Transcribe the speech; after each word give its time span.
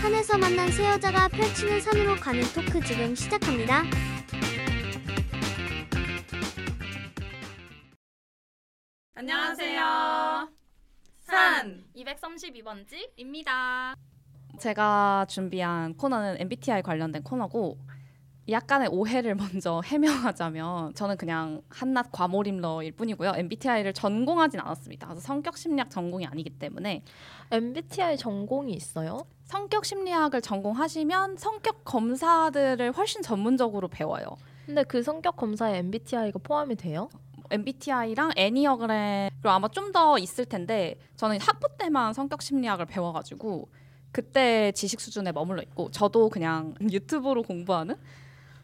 산에서 0.00 0.38
만난 0.38 0.72
새 0.72 0.88
여자가 0.88 1.28
펼치는 1.28 1.78
산으로 1.78 2.16
가는 2.16 2.40
토크 2.54 2.82
지금 2.82 3.14
시작합니다. 3.14 3.82
안녕하세요. 9.14 10.48
산 11.18 11.84
232번지입니다. 11.94 13.94
제가 14.58 15.26
준비한 15.28 15.94
코너는 15.94 16.40
MBTI 16.40 16.80
관련된 16.80 17.22
코너고 17.22 17.76
약간의 18.50 18.88
오해를 18.88 19.34
먼저 19.34 19.80
해명하자면 19.86 20.94
저는 20.94 21.16
그냥 21.16 21.62
한낱 21.68 22.10
과몰입러일 22.12 22.92
뿐이고요. 22.92 23.32
MBTI를 23.36 23.92
전공하진 23.92 24.60
않았습니다. 24.60 25.06
그래서 25.08 25.20
성격 25.20 25.56
심리학 25.56 25.90
전공이 25.90 26.26
아니기 26.26 26.50
때문에 26.50 27.02
MBTI 27.50 28.16
전공이 28.16 28.72
있어요? 28.72 29.26
성격 29.44 29.84
심리학을 29.84 30.40
전공하시면 30.42 31.36
성격 31.36 31.84
검사들을 31.84 32.92
훨씬 32.92 33.22
전문적으로 33.22 33.88
배워요. 33.88 34.24
근데 34.66 34.84
그 34.84 35.02
성격 35.02 35.36
검사에 35.36 35.78
MBTI가 35.78 36.38
포함이 36.42 36.76
돼요? 36.76 37.08
MBTI랑 37.50 38.30
애니어그램도 38.36 39.50
아마 39.50 39.68
좀 39.68 39.90
더 39.92 40.18
있을 40.18 40.44
텐데 40.44 40.94
저는 41.16 41.40
학부 41.40 41.66
때만 41.76 42.12
성격 42.12 42.42
심리학을 42.42 42.86
배워가지고 42.86 43.68
그때 44.12 44.70
지식 44.72 45.00
수준에 45.00 45.32
머물러 45.32 45.60
있고 45.62 45.90
저도 45.90 46.28
그냥 46.28 46.74
유튜브로 46.90 47.42
공부하는 47.42 47.96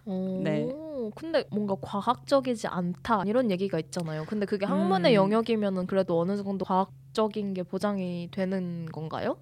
오, 0.06 0.40
네. 0.42 0.66
근데 1.14 1.44
뭔가 1.50 1.76
과학적이지 1.80 2.68
않다 2.68 3.24
이런 3.26 3.50
얘기가 3.50 3.78
있잖아요. 3.78 4.24
근데 4.26 4.46
그게 4.46 4.64
학문의 4.66 5.12
음. 5.12 5.14
영역이면은 5.16 5.86
그래도 5.86 6.18
어느 6.20 6.36
정도 6.36 6.64
과학적인 6.64 7.54
게 7.54 7.62
보장이 7.62 8.28
되는 8.30 8.86
건가요? 8.92 9.36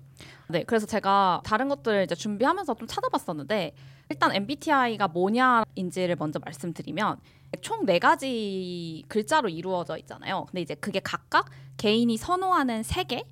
네, 0.49 0.65
그래서 0.65 0.87
제가 0.87 1.43
다른 1.45 1.69
것들을 1.69 2.05
이제 2.05 2.15
준비하면서 2.15 2.75
좀 2.75 2.87
찾아봤었는데 2.87 3.75
일단 4.11 4.35
MBTI가 4.35 5.09
뭐냐인지를 5.09 6.17
먼저 6.17 6.39
말씀드리면 6.39 7.19
총 7.61 7.85
네 7.87 7.99
가지 7.99 9.05
글자로 9.09 9.49
이루어져 9.49 9.97
있잖아요. 9.99 10.47
근데 10.47 10.61
이제 10.63 10.75
그게 10.75 10.99
각각 11.01 11.51
개인이 11.77 12.17
선호하는 12.17 12.83
세계, 12.83 13.25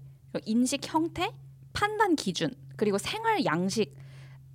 인식 0.45 0.81
형태, 0.93 1.33
판단 1.73 2.15
기준, 2.15 2.51
그리고 2.77 2.99
생활 2.99 3.45
양식을 3.45 3.93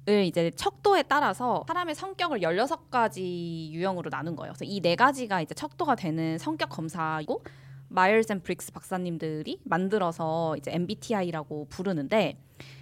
이제 0.07 0.51
척도에 0.55 1.03
따라서 1.03 1.65
사람의 1.67 1.93
성격을 1.95 2.39
16가지 2.39 3.71
유형으로 3.71 4.09
나눈 4.09 4.35
거예요. 4.35 4.53
그래서 4.53 4.63
이 4.65 4.79
네 4.81 4.95
가지가 4.95 5.41
이제 5.41 5.53
척도가 5.53 5.95
되는 5.95 6.37
성격 6.37 6.69
검사이고 6.69 7.43
마이어스 7.89 8.31
and 8.31 8.41
브릭스 8.41 8.71
박사님들이 8.71 9.59
만들어서 9.65 10.55
이제 10.57 10.71
MBTI라고 10.73 11.67
부르는데 11.69 12.37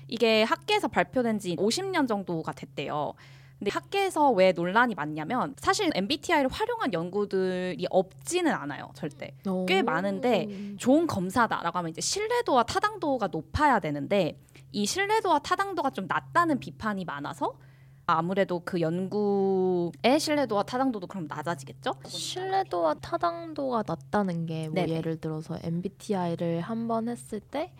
이게 0.07 0.43
학계에서 0.43 0.87
발표된 0.87 1.39
지 1.39 1.55
50년 1.55 2.07
정도가 2.07 2.51
됐대요. 2.53 3.13
근데 3.57 3.71
학계에서 3.71 4.31
왜 4.31 4.51
논란이 4.51 4.93
많냐면 4.95 5.55
사실 5.57 5.89
MBTI를 5.95 6.49
활용한 6.51 6.93
연구들이 6.93 7.87
없지는 7.89 8.51
않아요, 8.51 8.91
절대. 8.93 9.31
꽤 9.67 9.79
오. 9.79 9.83
많은데 9.83 10.75
좋은 10.77 11.07
검사다라고 11.07 11.79
하면 11.79 11.89
이제 11.89 12.01
신뢰도와 12.01 12.63
타당도가 12.63 13.27
높아야 13.31 13.79
되는데 13.79 14.37
이 14.75 14.85
신뢰도와 14.85 15.39
타당도가 15.39 15.91
좀 15.91 16.05
낮다는 16.05 16.59
비판이 16.59 17.05
많아서 17.05 17.53
아무래도 18.07 18.61
그 18.65 18.81
연구의 18.81 20.19
신뢰도와 20.19 20.63
타당도도 20.63 21.07
그럼 21.07 21.27
낮아지겠죠? 21.29 21.93
신뢰도와 22.05 22.95
타당도가 22.95 23.83
낮다는 23.87 24.45
게 24.45 24.67
뭐. 24.67 24.83
예를 24.85 25.15
들어서 25.21 25.57
MBTI를 25.63 26.59
한 26.59 26.87
번 26.89 27.07
했을 27.07 27.39
때 27.39 27.73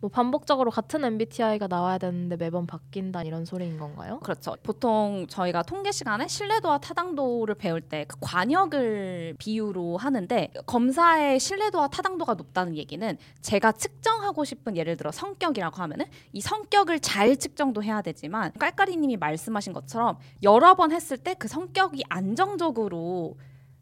뭐 0.00 0.10
반복적으로 0.10 0.70
같은 0.70 1.02
MBTI가 1.04 1.68
나와야 1.68 1.96
되는데 1.96 2.36
매번 2.36 2.66
바뀐다 2.66 3.22
이런 3.22 3.46
소리인 3.46 3.78
건가요? 3.78 4.20
그렇죠. 4.22 4.54
보통 4.62 5.26
저희가 5.28 5.62
통계 5.62 5.90
시간에 5.90 6.28
신뢰도와 6.28 6.78
타당도를 6.78 7.54
배울 7.54 7.80
때 7.80 8.04
그 8.06 8.16
관역을 8.20 9.36
비유로 9.38 9.96
하는데 9.96 10.52
검사의 10.66 11.40
신뢰도와 11.40 11.88
타당도가 11.88 12.34
높다는 12.34 12.76
얘기는 12.76 13.16
제가 13.40 13.72
측정하고 13.72 14.44
싶은 14.44 14.76
예를 14.76 14.96
들어 14.98 15.10
성격이라고 15.10 15.76
하면은 15.82 16.04
이 16.32 16.40
성격을 16.42 17.00
잘 17.00 17.36
측정도 17.36 17.82
해야 17.82 18.02
되지만 18.02 18.52
깔깔이님이 18.58 19.16
말씀하신 19.16 19.72
것처럼 19.72 20.18
여러 20.42 20.74
번 20.74 20.92
했을 20.92 21.16
때 21.16 21.34
그 21.38 21.48
성격이 21.48 22.04
안정적으로 22.08 23.36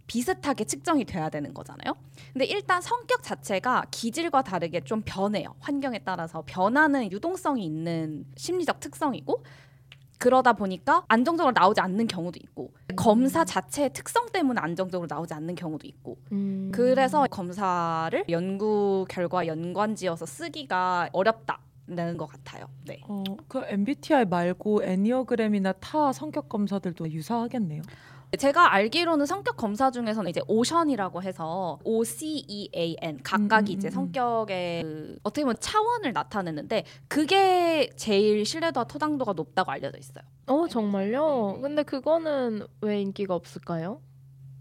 비슷하게 0.06 0.64
측정이 0.64 1.04
돼야 1.04 1.28
되는 1.28 1.54
거잖아요. 1.54 1.94
근데 2.32 2.44
일단 2.44 2.80
성격 2.82 3.22
자체가 3.22 3.86
기질과 3.90 4.42
다르게 4.42 4.80
좀 4.80 5.02
변해요. 5.04 5.54
환경에 5.60 6.00
따라서 6.04 6.42
변하는 6.46 7.10
유동성이 7.10 7.64
있는 7.64 8.26
심리적 8.36 8.80
특성이고 8.80 9.42
그러다 10.18 10.54
보니까 10.54 11.04
안정적으로 11.08 11.52
나오지 11.52 11.80
않는 11.80 12.06
경우도 12.06 12.38
있고 12.42 12.72
검사 12.96 13.44
자체의 13.44 13.92
특성 13.92 14.26
때문에 14.30 14.60
안정적으로 14.60 15.06
나오지 15.10 15.34
않는 15.34 15.54
경우도 15.54 15.86
있고 15.86 16.16
음. 16.32 16.70
그래서 16.72 17.26
검사를 17.26 18.24
연구 18.30 19.04
결과 19.08 19.46
연관지어서 19.46 20.24
쓰기가 20.24 21.10
어렵다는 21.12 22.16
것 22.16 22.26
같아요. 22.26 22.66
네. 22.86 23.00
어, 23.06 23.22
그 23.48 23.62
MBTI 23.66 24.24
말고 24.26 24.84
애니어그램이나 24.84 25.72
타 25.72 26.12
성격 26.12 26.48
검사들도 26.48 27.10
유사하겠네요. 27.10 27.82
제가 28.36 28.72
알기로는 28.72 29.26
성격 29.26 29.56
검사 29.56 29.90
중에서는 29.90 30.28
이제 30.30 30.40
오션이라고 30.48 31.22
해서 31.22 31.78
O 31.84 32.04
C 32.04 32.44
E 32.48 32.68
A 32.74 32.96
N 33.00 33.20
각각이 33.22 33.72
음, 33.72 33.74
음, 33.74 33.78
이제 33.78 33.88
음. 33.88 33.90
성격의 33.90 34.82
그 34.82 35.18
어떻게 35.22 35.42
보면 35.42 35.56
차원을 35.60 36.12
나타내는데 36.12 36.84
그게 37.08 37.90
제일 37.96 38.44
신뢰도와 38.44 38.84
토당도가 38.84 39.32
높다고 39.34 39.70
알려져 39.70 39.98
있어요. 39.98 40.24
어 40.46 40.66
정말요? 40.68 41.58
근데 41.62 41.82
그거는 41.82 42.66
왜 42.80 43.00
인기가 43.00 43.34
없을까요? 43.34 44.00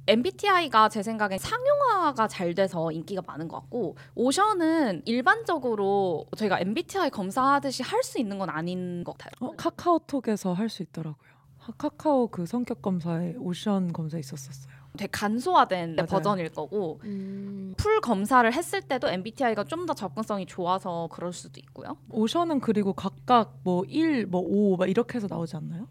MBTI가 0.05 0.89
제 0.89 1.01
생각엔 1.01 1.37
상용화가 1.39 2.27
잘 2.27 2.53
돼서 2.53 2.91
인기가 2.91 3.21
많은 3.25 3.47
것 3.47 3.55
같고 3.61 3.95
오션은 4.15 5.03
일반적으로 5.05 6.25
저희가 6.35 6.59
MBTI 6.59 7.09
검사하듯이 7.09 7.83
할 7.83 8.03
수 8.03 8.19
있는 8.19 8.37
건 8.37 8.49
아닌 8.49 9.03
것 9.05 9.17
같아요. 9.17 9.31
어, 9.49 9.55
카카오톡에서 9.55 10.51
할 10.53 10.67
수 10.69 10.83
있더라고요. 10.83 11.32
하- 11.63 11.71
카카오 11.77 12.27
그 12.27 12.45
성격 12.45 12.81
검사에 12.81 13.35
OCEAN 13.37 13.93
검사 13.93 14.17
있었었어요. 14.17 14.73
되게 14.97 15.09
간소화된 15.11 15.95
맞아요. 15.95 16.05
버전일 16.07 16.49
거고 16.49 16.99
음, 17.05 17.73
full 17.77 17.99
검사를 18.01 18.51
했을 18.53 18.81
때도 18.81 19.09
MBTI가 19.09 19.63
좀 19.63 19.85
더 19.87 19.93
접근성이 19.93 20.45
좋아서 20.45 21.09
그럴 21.11 21.33
수도 21.33 21.59
있고요. 21.59 21.97
OCEAN은 22.11 22.59
그리고 22.59 22.93
각각 22.93 23.57
뭐 23.63 23.83
1, 23.87 24.27
뭐 24.27 24.41
5, 24.45 24.77
막 24.77 24.87
이렇게 24.89 25.15
해서 25.15 25.27
나오지 25.29 25.55
않나요? 25.57 25.87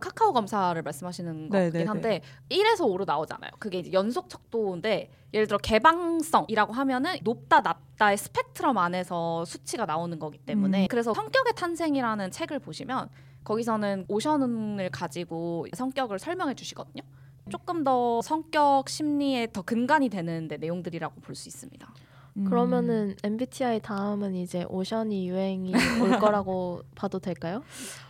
카카오 0.00 0.32
검사를 0.32 0.80
말씀하시는 0.82 1.48
네, 1.50 1.66
거긴 1.66 1.80
네, 1.80 1.84
한데 1.86 2.20
1에서 2.50 2.80
5로 2.80 3.06
나오잖아요. 3.06 3.50
그게 3.58 3.78
이제 3.80 3.92
연속 3.92 4.28
척도인데 4.30 5.10
예를 5.34 5.46
들어 5.46 5.58
개방성이라고 5.58 6.72
하면은 6.72 7.16
높다 7.22 7.60
낮다의 7.60 8.16
스펙트럼 8.18 8.76
안에서 8.78 9.44
수치가 9.44 9.84
나오는 9.86 10.18
거기 10.18 10.38
때문에 10.38 10.84
음. 10.84 10.88
그래서 10.90 11.12
성격의 11.14 11.52
탄생이라는 11.54 12.30
책을 12.30 12.58
보시면 12.60 13.08
거기서는 13.44 14.04
오션을 14.08 14.90
가지고 14.90 15.66
성격을 15.74 16.18
설명해 16.18 16.54
주시거든요. 16.54 17.02
조금 17.50 17.82
더 17.84 18.20
성격 18.22 18.88
심리에 18.88 19.48
더 19.52 19.62
근간이 19.62 20.08
되는 20.08 20.46
데 20.46 20.56
내용들이라고 20.56 21.20
볼 21.20 21.34
수 21.34 21.48
있습니다. 21.48 21.88
음. 22.36 22.44
그러면은 22.44 23.16
MBTI 23.24 23.80
다음은 23.80 24.36
이제 24.36 24.64
오션이 24.68 25.28
유행이 25.28 25.72
올 26.00 26.10
거라고 26.20 26.82
봐도 26.94 27.18
될까요? 27.18 27.64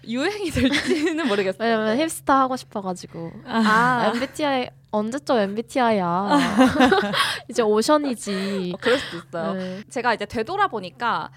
유행이 0.07 0.51
될지는 0.51 1.27
모르겠어요. 1.27 1.67
왜냐면 1.67 1.97
힙스터 1.99 2.35
하고 2.35 2.57
싶어가지고 2.57 3.31
아, 3.47 4.13
MBTI 4.15 4.69
언제적 4.91 5.39
MBTI야 5.39 6.39
이제 7.49 7.63
오션이지. 7.63 8.73
어, 8.75 8.79
그럴 8.81 8.99
수도 8.99 9.17
있어요. 9.27 9.53
네. 9.55 9.83
제가 9.89 10.13
이제 10.15 10.27
되돌아보니까 10.27 11.31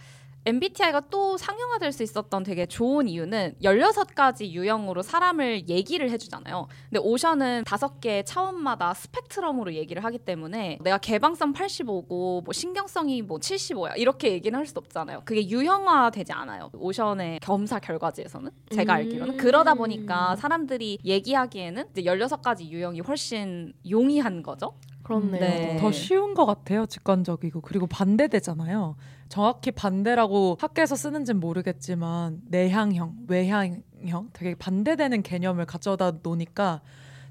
MBTI가 0.45 1.01
또 1.10 1.38
상용화될 1.38 1.92
수 1.94 2.04
있었던 2.04 2.44
되게 2.44 2.66
좋은 2.66 3.07
이유는 3.07 3.56
16가지 3.63 4.50
유형으로 4.51 5.01
사람을 5.01 5.69
얘기를 5.69 6.10
해주잖아요. 6.12 6.68
근데 6.90 7.00
오션은 7.00 7.63
다섯 7.66 8.01
개의 8.01 8.25
차원마다 8.25 8.94
스펙트럼으로 8.94 9.74
얘기를 9.74 10.04
하기 10.04 10.19
때문에 10.19 10.80
내가 10.81 10.98
개방성 10.98 11.54
85고 11.54 12.44
뭐 12.44 12.54
신경성이 12.54 13.22
뭐 13.22 13.38
75야 13.38 13.94
이렇게 13.98 14.31
얘기는 14.34 14.57
할 14.57 14.63
수 14.66 14.74
없잖아요. 14.80 15.22
그게 15.25 15.48
유형화되지 15.48 16.31
않아요. 16.31 16.69
오션의 16.74 17.42
검사 17.42 17.80
결과지에서는 17.80 18.50
제가 18.72 18.94
음. 18.94 18.96
알기로는 18.96 19.38
그러다 19.38 19.74
보니까 19.75 20.36
사람들이 20.38 21.00
얘기하기에는 21.04 21.86
이제 21.92 22.01
16가지 22.04 22.69
유형이 22.69 23.01
훨씬 23.01 23.74
용이한 23.89 24.42
거죠. 24.42 24.74
그렇네요. 25.04 25.39
네. 25.42 25.78
더 25.80 25.92
쉬운 25.92 26.34
것 26.34 26.46
같아요. 26.46 26.86
직관적이고 26.86 27.62
그리고 27.62 27.88
반대되잖아요. 27.88 28.96
정확히 29.34 29.72
반대라고 29.72 30.58
학계에서 30.60 30.96
쓰는지는 30.96 31.40
모르겠지만 31.40 32.42
내향형, 32.50 33.16
외향형 33.28 34.30
되게 34.32 34.54
반대되는 34.54 35.24
개념을 35.24 35.66
가져다 35.66 36.20
놓으니까 36.22 36.82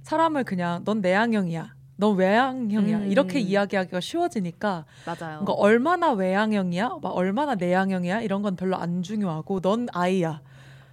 사람을 0.03 0.43
그냥 0.43 0.83
넌 0.85 1.01
내향형이야, 1.01 1.77
넌 1.99 2.17
외향형이야 2.17 2.99
음. 2.99 3.07
이렇게 3.07 3.39
이야기하기가 3.39 4.01
쉬워지니까 4.01 4.85
맞아요. 5.07 5.45
그러니까 5.45 5.53
얼마나 5.53 6.11
외향형이야, 6.11 6.99
막 7.01 7.11
얼마나 7.11 7.55
내향형이야 7.55 8.23
이런 8.23 8.43
건 8.43 8.57
별로 8.57 8.75
안 8.77 9.05
중요하고 9.05 9.61
넌 9.61 9.87
아이야. 9.93 10.43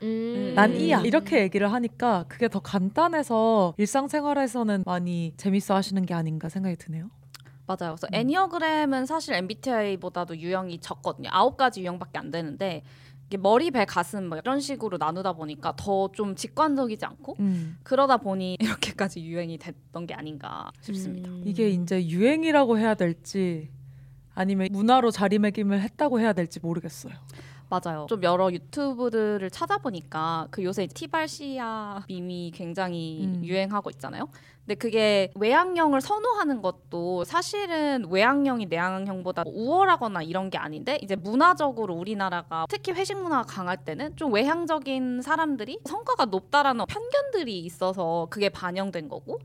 음. 0.04 0.54
난 0.56 0.76
이야 0.76 1.02
이렇게 1.02 1.42
얘기를 1.42 1.74
하니까 1.74 2.26
그게 2.28 2.48
더 2.48 2.60
간단해서 2.60 3.74
일상생활에서는 3.78 4.84
많이 4.86 5.34
재밌어 5.38 5.74
하시는 5.74 6.06
게 6.06 6.14
아닌가 6.14 6.50
생각이 6.50 6.76
드네요. 6.76 7.10
맞아요. 7.70 7.96
그래서 7.96 8.08
음. 8.08 8.16
애니어그램은 8.16 9.06
사실 9.06 9.36
MBTI보다도 9.36 10.38
유형이 10.38 10.80
적거든요. 10.80 11.30
아홉 11.32 11.56
가지 11.56 11.82
유형밖에 11.82 12.18
안 12.18 12.32
되는데 12.32 12.82
이게 13.28 13.38
머리, 13.38 13.70
배, 13.70 13.86
가슴 13.86 14.28
뭐 14.28 14.40
이런 14.40 14.60
식으로 14.60 14.98
나누다 14.98 15.34
보니까 15.34 15.76
더 15.78 16.10
좀 16.14 16.36
직관적이지 16.36 17.06
않고 17.06 17.36
음. 17.40 17.78
그러다 17.84 18.18
보니 18.18 18.58
이렇게까지 18.60 19.24
유행이 19.24 19.60
됐던 19.60 20.08
게 20.08 20.16
아닌가 20.16 20.72
싶습니다. 20.82 21.30
음. 21.30 21.44
이게 21.46 21.70
이제 21.70 22.08
유행이라고 22.08 22.80
해야 22.80 22.96
될지 22.96 23.70
아니면 24.34 24.70
문화로 24.72 25.12
자리매김을 25.12 25.80
했다고 25.82 26.20
해야 26.20 26.34
될지 26.34 26.60
모르겠어요. 26.60 27.14
맞아요. 27.70 28.08
좀 28.10 28.24
여러 28.24 28.52
유튜브들을 28.52 29.50
찾아보니까 29.52 30.48
그 30.50 30.64
요새 30.64 30.88
티발시아 30.88 32.04
밈이 32.08 32.52
굉장히 32.54 33.26
음. 33.26 33.42
유행하고 33.44 33.92
있잖아요. 33.92 34.28
근데 34.66 34.76
그게 34.76 35.32
외향형을 35.36 36.02
선호하는 36.02 36.62
것도 36.62 37.24
사실은 37.24 38.06
외향형이 38.10 38.66
내향형보다 38.68 39.44
뭐 39.44 39.54
우월하거나 39.56 40.24
이런 40.24 40.50
게 40.50 40.58
아닌데 40.58 40.98
이제 41.02 41.16
문화적으로 41.16 41.96
우리나라가 41.96 42.66
특히 42.70 42.92
회식 42.92 43.18
문화가 43.18 43.44
강할 43.44 43.78
때는 43.78 44.16
좀 44.16 44.34
외향적인 44.34 45.22
사람들이 45.22 45.80
성과가 45.86 46.26
높다라는 46.26 46.86
편견들이 46.88 47.60
있어서 47.62 48.28
그게 48.30 48.50
반영된 48.50 49.10
거고 49.10 49.40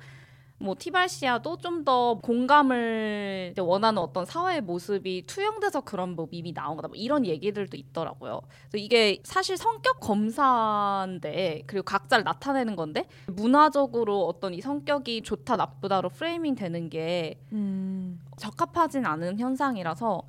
뭐 0.58 0.74
티발시아도 0.78 1.58
좀 1.58 1.84
더 1.84 2.18
공감을 2.22 3.54
원하는 3.58 3.98
어떤 3.98 4.24
사회의 4.24 4.62
모습이 4.62 5.24
투영돼서 5.26 5.82
그런 5.82 6.14
뭐 6.16 6.28
밈이 6.30 6.54
나온 6.54 6.76
거다 6.76 6.88
뭐 6.88 6.96
이런 6.96 7.26
얘기들도 7.26 7.76
있더라고요. 7.76 8.40
그래서 8.70 8.82
이게 8.82 9.18
사실 9.22 9.58
성격 9.58 10.00
검사인데 10.00 11.64
그리고 11.66 11.84
각자를 11.84 12.24
나타내는 12.24 12.76
건데 12.76 13.06
문화적으로 13.26 14.26
어떤 14.26 14.54
이 14.54 14.62
성격이 14.62 15.22
좋다 15.22 15.56
나쁘다로 15.56 16.08
프레이밍 16.08 16.54
되는 16.54 16.88
게 16.88 17.38
음. 17.52 18.18
적합하진 18.38 19.04
않은 19.04 19.38
현상이라서 19.38 20.22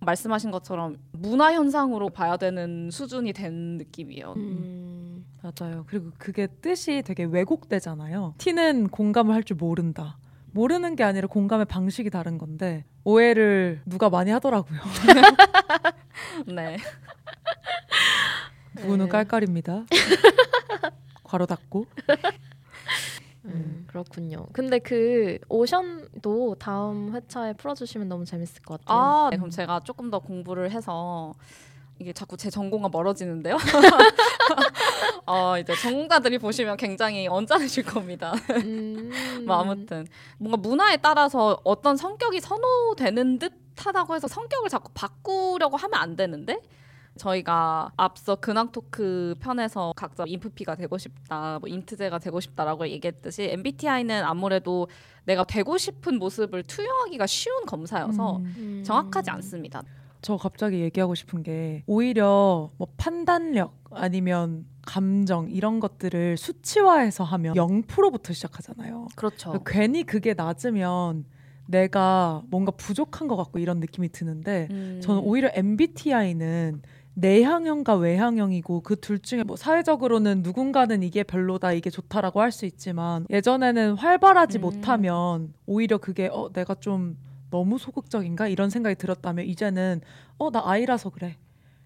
말씀하신 0.00 0.50
것처럼 0.50 0.98
문화 1.12 1.52
현상으로 1.54 2.10
봐야 2.10 2.36
되는 2.36 2.90
수준이 2.90 3.32
된 3.32 3.78
느낌이에요. 3.78 4.34
음. 4.36 4.99
맞아요. 5.42 5.84
그리고 5.86 6.10
그게 6.18 6.46
뜻이 6.46 7.02
되게 7.02 7.24
왜곡되잖아요. 7.24 8.34
T는 8.38 8.88
공감을 8.88 9.34
할 9.34 9.42
줄 9.42 9.56
모른다. 9.56 10.18
모르는 10.52 10.96
게 10.96 11.04
아니라 11.04 11.28
공감의 11.28 11.64
방식이 11.66 12.10
다른 12.10 12.36
건데 12.36 12.84
오해를 13.04 13.80
누가 13.86 14.10
많이 14.10 14.30
하더라고요. 14.30 14.78
네. 16.54 16.76
누구는 18.76 19.06
네. 19.06 19.10
깔깔입니다. 19.10 19.84
괄호 21.24 21.46
닫고. 21.46 21.86
음, 23.46 23.84
그렇군요. 23.86 24.46
근데 24.52 24.78
그 24.80 25.38
오션도 25.48 26.56
다음 26.58 27.14
회차에 27.14 27.54
풀어주시면 27.54 28.08
너무 28.08 28.24
재밌을 28.24 28.60
것 28.62 28.80
같아요. 28.84 28.98
아, 28.98 29.28
네, 29.30 29.36
그럼 29.36 29.50
제가 29.50 29.80
조금 29.80 30.10
더 30.10 30.18
공부를 30.18 30.72
해서 30.72 31.32
이게 32.00 32.14
자꾸 32.14 32.36
제 32.38 32.48
전공과 32.48 32.88
멀어지는데요. 32.88 33.58
어, 35.26 35.58
이제 35.58 35.74
전공자들이 35.76 36.38
보시면 36.38 36.78
굉장히 36.78 37.28
언짢으실 37.28 37.84
겁니다. 37.84 38.32
음. 38.64 39.10
뭐 39.46 39.60
아무튼 39.60 40.06
뭔가 40.38 40.56
문화에 40.56 40.96
따라서 40.96 41.60
어떤 41.62 41.98
성격이 41.98 42.40
선호되는 42.40 43.38
듯하다고 43.38 44.14
해서 44.14 44.28
성격을 44.28 44.70
자꾸 44.70 44.90
바꾸려고 44.94 45.76
하면 45.76 46.00
안 46.00 46.16
되는데 46.16 46.58
저희가 47.18 47.92
앞서 47.98 48.36
근황 48.36 48.72
토크 48.72 49.34
편에서 49.38 49.92
각자 49.94 50.24
인프피가 50.26 50.76
되고 50.76 50.96
싶다, 50.96 51.58
뭐 51.58 51.68
인트제가 51.68 52.18
되고 52.18 52.40
싶다라고 52.40 52.88
얘기했듯이 52.88 53.42
MBTI는 53.42 54.24
아무래도 54.24 54.88
내가 55.24 55.44
되고 55.44 55.76
싶은 55.76 56.18
모습을 56.18 56.62
투영하기가 56.62 57.26
쉬운 57.26 57.66
검사여서 57.66 58.36
음. 58.38 58.54
음. 58.56 58.82
정확하지 58.86 59.28
않습니다. 59.28 59.82
저 60.22 60.36
갑자기 60.36 60.80
얘기하고 60.80 61.14
싶은 61.14 61.42
게 61.42 61.82
오히려 61.86 62.70
뭐 62.76 62.88
판단력 62.96 63.74
아니면 63.90 64.66
감정 64.82 65.50
이런 65.50 65.80
것들을 65.80 66.36
수치화해서 66.36 67.24
하면 67.24 67.54
0%부터 67.54 68.32
시작하잖아요. 68.32 69.08
그렇죠. 69.16 69.50
그러니까 69.50 69.70
괜히 69.70 70.04
그게 70.04 70.34
낮으면 70.34 71.24
내가 71.66 72.42
뭔가 72.50 72.72
부족한 72.72 73.28
것 73.28 73.36
같고 73.36 73.58
이런 73.58 73.78
느낌이 73.80 74.08
드는데 74.10 74.68
음. 74.70 75.00
저는 75.02 75.22
오히려 75.22 75.50
MBTI는 75.54 76.82
내향형과 77.14 77.96
외향형이고 77.96 78.80
그 78.82 78.96
둘 78.96 79.18
중에 79.18 79.42
뭐 79.44 79.56
사회적으로는 79.56 80.42
누군가는 80.42 81.02
이게 81.02 81.22
별로다 81.22 81.72
이게 81.72 81.90
좋다라고 81.90 82.40
할 82.40 82.50
수 82.52 82.66
있지만 82.66 83.26
예전에는 83.30 83.94
활발하지 83.94 84.58
음. 84.58 84.62
못하면 84.62 85.52
오히려 85.66 85.98
그게 85.98 86.28
어 86.32 86.50
내가 86.52 86.74
좀 86.76 87.16
너무 87.50 87.78
소극적인가 87.78 88.48
이런 88.48 88.70
생각이 88.70 88.94
들었다면 88.96 89.44
이제는 89.46 90.00
어 90.38 90.50
나 90.50 90.62
아이라서 90.64 91.10
그래 91.10 91.36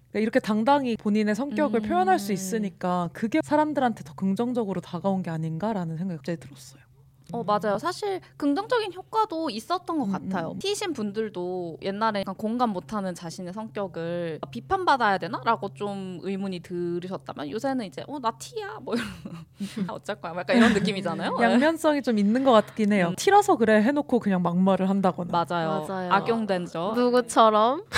그러니까 0.09 0.19
이렇게 0.21 0.39
당당히 0.39 0.95
본인의 0.95 1.35
성격을 1.35 1.81
음. 1.81 1.89
표현할 1.89 2.19
수 2.19 2.31
있으니까 2.33 3.09
그게 3.13 3.39
사람들한테 3.43 4.03
더 4.03 4.13
긍정적으로 4.13 4.79
다가온 4.81 5.21
게 5.23 5.29
아닌가라는 5.29 5.97
생각이 5.97 6.17
갑자기 6.17 6.39
들었어요. 6.39 6.84
어 7.33 7.43
맞아요. 7.43 7.77
사실 7.79 8.21
긍정적인 8.37 8.93
효과도 8.93 9.49
있었던 9.49 9.97
것 9.97 10.05
음, 10.05 10.11
같아요. 10.11 10.51
음. 10.51 10.59
T신 10.59 10.93
분들도 10.93 11.79
옛날에 11.81 12.21
약간 12.21 12.35
공감 12.35 12.69
못하는 12.69 13.15
자신의 13.15 13.51
성격을 13.53 14.39
비판받아야 14.51 15.17
되나라고 15.17 15.73
좀 15.73 16.19
의문이 16.21 16.59
들으셨다면 16.61 17.49
요새는 17.49 17.85
이제 17.87 18.03
어 18.07 18.19
나 18.19 18.31
T야 18.37 18.77
뭐 18.81 18.95
이런 18.95 19.07
아, 19.89 19.93
어쩔 19.93 20.15
거야 20.21 20.33
약간 20.37 20.57
이런 20.57 20.73
느낌이잖아요. 20.73 21.37
양면성이 21.41 22.01
좀 22.01 22.17
있는 22.19 22.43
것 22.43 22.51
같긴 22.51 22.93
해요. 22.93 23.09
음. 23.09 23.15
T라서 23.15 23.57
그래 23.57 23.81
해놓고 23.81 24.19
그냥 24.19 24.41
막말을 24.41 24.89
한다거나. 24.89 25.31
맞아요. 25.31 25.85
맞아요. 25.87 26.11
악용되죠. 26.11 26.93
누구처럼? 26.95 27.83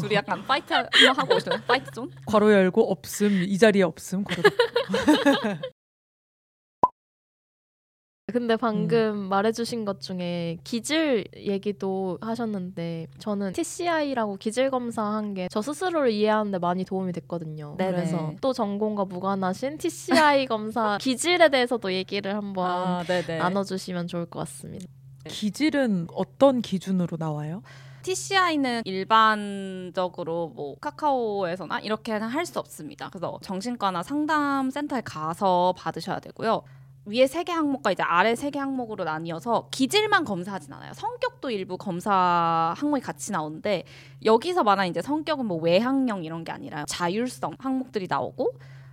둘이 0.00 0.14
약간 0.14 0.44
fight 0.46 0.72
한번 0.72 1.16
하고 1.16 1.34
오시는 1.36 1.58
fight 1.66 1.90
좀. 1.92 2.10
괄호 2.26 2.52
열고 2.52 2.90
없음 2.90 3.42
이 3.44 3.58
자리에 3.58 3.82
없음 3.82 4.24
괄호 4.24 4.42
닫고. 4.42 5.73
근데 8.34 8.56
방금 8.56 9.16
말해주신 9.28 9.84
것 9.84 10.00
중에 10.00 10.58
기질 10.64 11.24
얘기도 11.36 12.18
하셨는데 12.20 13.06
저는 13.20 13.52
TCI라고 13.52 14.38
기질 14.38 14.70
검사한 14.72 15.34
게 15.34 15.46
저 15.52 15.62
스스로를 15.62 16.10
이해하는데 16.10 16.58
많이 16.58 16.84
도움이 16.84 17.12
됐거든요. 17.12 17.76
네네. 17.78 17.92
그래서 17.92 18.32
또 18.40 18.52
전공과 18.52 19.04
무관하신 19.04 19.78
TCI 19.78 20.46
검사 20.50 20.98
기질에 21.00 21.48
대해서도 21.48 21.92
얘기를 21.92 22.34
한번 22.34 22.66
아, 22.68 23.04
네네. 23.04 23.38
나눠주시면 23.38 24.08
좋을 24.08 24.26
것 24.26 24.40
같습니다. 24.40 24.84
기질은 25.28 26.08
어떤 26.12 26.60
기준으로 26.60 27.16
나와요? 27.20 27.62
TCI는 28.02 28.82
일반적으로 28.84 30.48
뭐 30.56 30.74
카카오에서나 30.80 31.78
이렇게는 31.78 32.22
할 32.28 32.44
수 32.46 32.58
없습니다. 32.58 33.08
그래서 33.10 33.38
정신과나 33.42 34.02
상담 34.02 34.70
센터에 34.70 35.02
가서 35.04 35.72
받으셔야 35.78 36.18
되고요. 36.18 36.62
위에 37.06 37.26
세 37.26 37.44
개 37.44 37.52
항목과 37.52 37.92
이제 37.92 38.02
아래 38.02 38.34
세 38.34 38.50
개 38.50 38.58
항목으로 38.58 39.04
나뉘어서 39.04 39.68
기질만 39.70 40.24
검사하진 40.24 40.72
않아요. 40.72 40.92
성격도 40.94 41.50
일부 41.50 41.76
검사 41.76 42.74
항목이 42.76 43.02
같이 43.02 43.30
나오는데 43.32 43.84
여기서 44.24 44.62
말하는 44.64 44.90
이제 44.90 45.02
성격은 45.02 45.44
뭐 45.46 45.58
외향형 45.58 46.24
이런 46.24 46.44
게 46.44 46.52
아니라 46.52 46.84
자율성 46.88 47.56
항목들이 47.58 48.06
나오고 48.08 48.52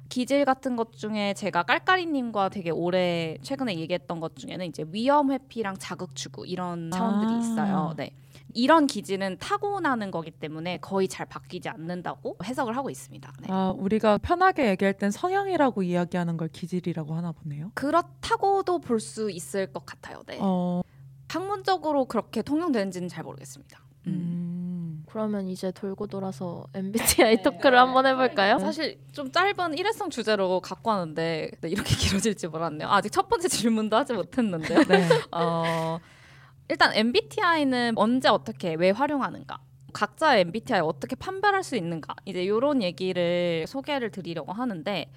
기질 0.09 0.43
같은 0.43 0.75
것 0.75 0.91
중에 0.91 1.33
제가 1.35 1.63
깔깔이님과 1.63 2.49
되게 2.49 2.69
오래 2.69 3.37
최근에 3.43 3.77
얘기했던 3.79 4.19
것 4.19 4.35
중에는 4.35 4.65
이제 4.65 4.83
위험 4.91 5.31
회피랑 5.31 5.77
자극 5.79 6.13
추구 6.15 6.45
이런 6.45 6.91
차원들이 6.91 7.31
아. 7.33 7.37
있어요. 7.37 7.93
네. 7.95 8.11
이런 8.53 8.87
기질은 8.87 9.37
타고나는 9.39 10.11
거기 10.11 10.31
때문에 10.31 10.77
거의 10.77 11.07
잘 11.07 11.25
바뀌지 11.25 11.69
않는다고 11.69 12.37
해석을 12.43 12.75
하고 12.77 12.89
있습니다. 12.89 13.33
네. 13.41 13.47
아 13.49 13.73
우리가 13.77 14.17
편하게 14.19 14.69
얘기할 14.69 14.93
땐 14.93 15.11
성향이라고 15.11 15.83
이야기하는 15.83 16.37
걸 16.37 16.47
기질이라고 16.49 17.13
하나 17.15 17.31
보네요. 17.31 17.71
그렇다고도 17.75 18.79
볼 18.79 18.99
수 18.99 19.29
있을 19.31 19.67
것 19.73 19.85
같아요. 19.85 20.21
네. 20.27 20.37
어, 20.39 20.81
학문적으로 21.27 22.05
그렇게 22.05 22.41
통용되는지는 22.41 23.07
잘 23.07 23.23
모르겠습니다. 23.23 23.79
음. 24.07 24.11
음. 24.11 25.03
그러면 25.07 25.47
이제 25.47 25.71
돌고 25.71 26.07
돌아서 26.07 26.65
MBTI 26.75 27.41
토크를 27.43 27.77
한번 27.79 28.05
해볼까요? 28.05 28.59
사실 28.59 28.99
좀 29.11 29.31
짧은 29.31 29.77
일회성 29.77 30.09
주제로 30.09 30.59
갖고 30.61 30.89
왔는데 30.91 31.51
네, 31.61 31.69
이렇게 31.69 31.95
길어질지 31.95 32.47
몰랐네요. 32.47 32.87
아직 32.89 33.11
첫 33.11 33.27
번째 33.27 33.47
질문도 33.47 33.95
하지 33.97 34.13
못했는데요. 34.13 34.83
네. 34.83 35.07
어, 35.31 35.99
일단 36.71 36.93
MBTI는 36.95 37.97
언제 37.97 38.29
어떻게 38.29 38.75
왜 38.75 38.91
활용하는가? 38.91 39.59
각자의 39.91 40.43
MBTI 40.43 40.79
어떻게 40.79 41.17
판별할 41.17 41.63
수 41.63 41.75
있는가? 41.75 42.15
이제 42.23 42.41
이런 42.45 42.81
얘기를 42.81 43.65
소개를 43.67 44.09
드리려고 44.09 44.53
하는데 44.53 45.11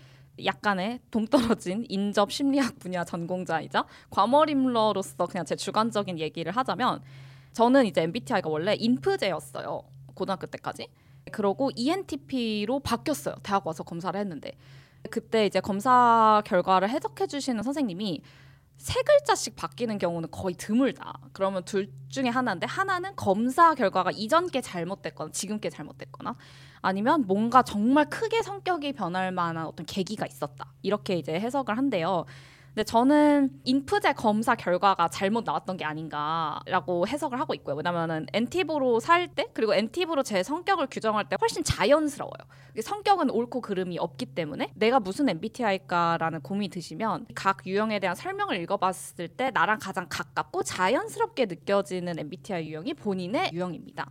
약간의 0.44 0.98
동떨어진 1.12 1.86
인접 1.88 2.32
심리학 2.32 2.80
분야 2.80 3.04
전공자이자 3.04 3.84
과머림러로서 4.10 5.26
그냥 5.26 5.46
제 5.46 5.54
주관적인 5.54 6.18
얘기를 6.18 6.50
하자면 6.50 7.02
저는 7.52 7.86
이제 7.86 8.02
MBTI가 8.02 8.50
원래 8.50 8.74
인프제였어요. 8.74 9.80
고등학교 10.14 10.48
때까지. 10.48 10.88
그러고 11.30 11.70
ENTP로 11.76 12.80
바뀌었어요. 12.80 13.36
대학 13.44 13.64
와서 13.64 13.84
검사를 13.84 14.18
했는데 14.18 14.58
그때 15.08 15.46
이제 15.46 15.60
검사 15.60 16.42
결과를 16.46 16.90
해석해 16.90 17.28
주시는 17.28 17.62
선생님이 17.62 18.22
세 18.76 19.00
글자씩 19.02 19.56
바뀌는 19.56 19.98
경우는 19.98 20.30
거의 20.30 20.54
드물다. 20.54 21.20
그러면 21.32 21.64
둘 21.64 21.90
중에 22.08 22.28
하나인데 22.28 22.66
하나는 22.66 23.14
검사 23.16 23.74
결과가 23.74 24.10
이전 24.12 24.48
게 24.48 24.60
잘못됐거나 24.60 25.30
지금 25.32 25.58
게 25.58 25.70
잘못됐거나 25.70 26.36
아니면 26.82 27.24
뭔가 27.26 27.62
정말 27.62 28.10
크게 28.10 28.42
성격이 28.42 28.92
변할 28.92 29.32
만한 29.32 29.66
어떤 29.66 29.86
계기가 29.86 30.26
있었다. 30.26 30.72
이렇게 30.82 31.16
이제 31.16 31.32
해석을 31.32 31.78
한대요. 31.78 32.26
근데 32.74 32.82
저는 32.82 33.50
인프제 33.62 34.14
검사 34.14 34.56
결과가 34.56 35.06
잘못 35.08 35.44
나왔던 35.44 35.76
게 35.76 35.84
아닌가라고 35.84 37.06
해석을 37.06 37.38
하고 37.38 37.54
있고요. 37.54 37.76
왜냐면은 37.76 38.26
엔티브로 38.32 38.98
살 38.98 39.28
때 39.28 39.46
그리고 39.54 39.74
엔티브로 39.74 40.22
제 40.24 40.42
성격을 40.42 40.88
규정할 40.90 41.28
때 41.28 41.36
훨씬 41.40 41.62
자연스러워요. 41.62 42.32
성격은 42.82 43.30
옳고 43.30 43.60
그름이 43.60 43.98
없기 43.98 44.26
때문에 44.26 44.72
내가 44.74 44.98
무슨 45.00 45.28
MBTI일까라는 45.28 46.40
고민이 46.42 46.68
드시면 46.68 47.26
각 47.34 47.64
유형에 47.66 48.00
대한 48.00 48.16
설명을 48.16 48.60
읽어봤을 48.60 49.28
때 49.28 49.50
나랑 49.52 49.78
가장 49.80 50.06
가깝고 50.08 50.64
자연스럽게 50.64 51.46
느껴지는 51.46 52.18
MBTI 52.18 52.66
유형이 52.68 52.94
본인의 52.94 53.50
유형입니다. 53.52 54.10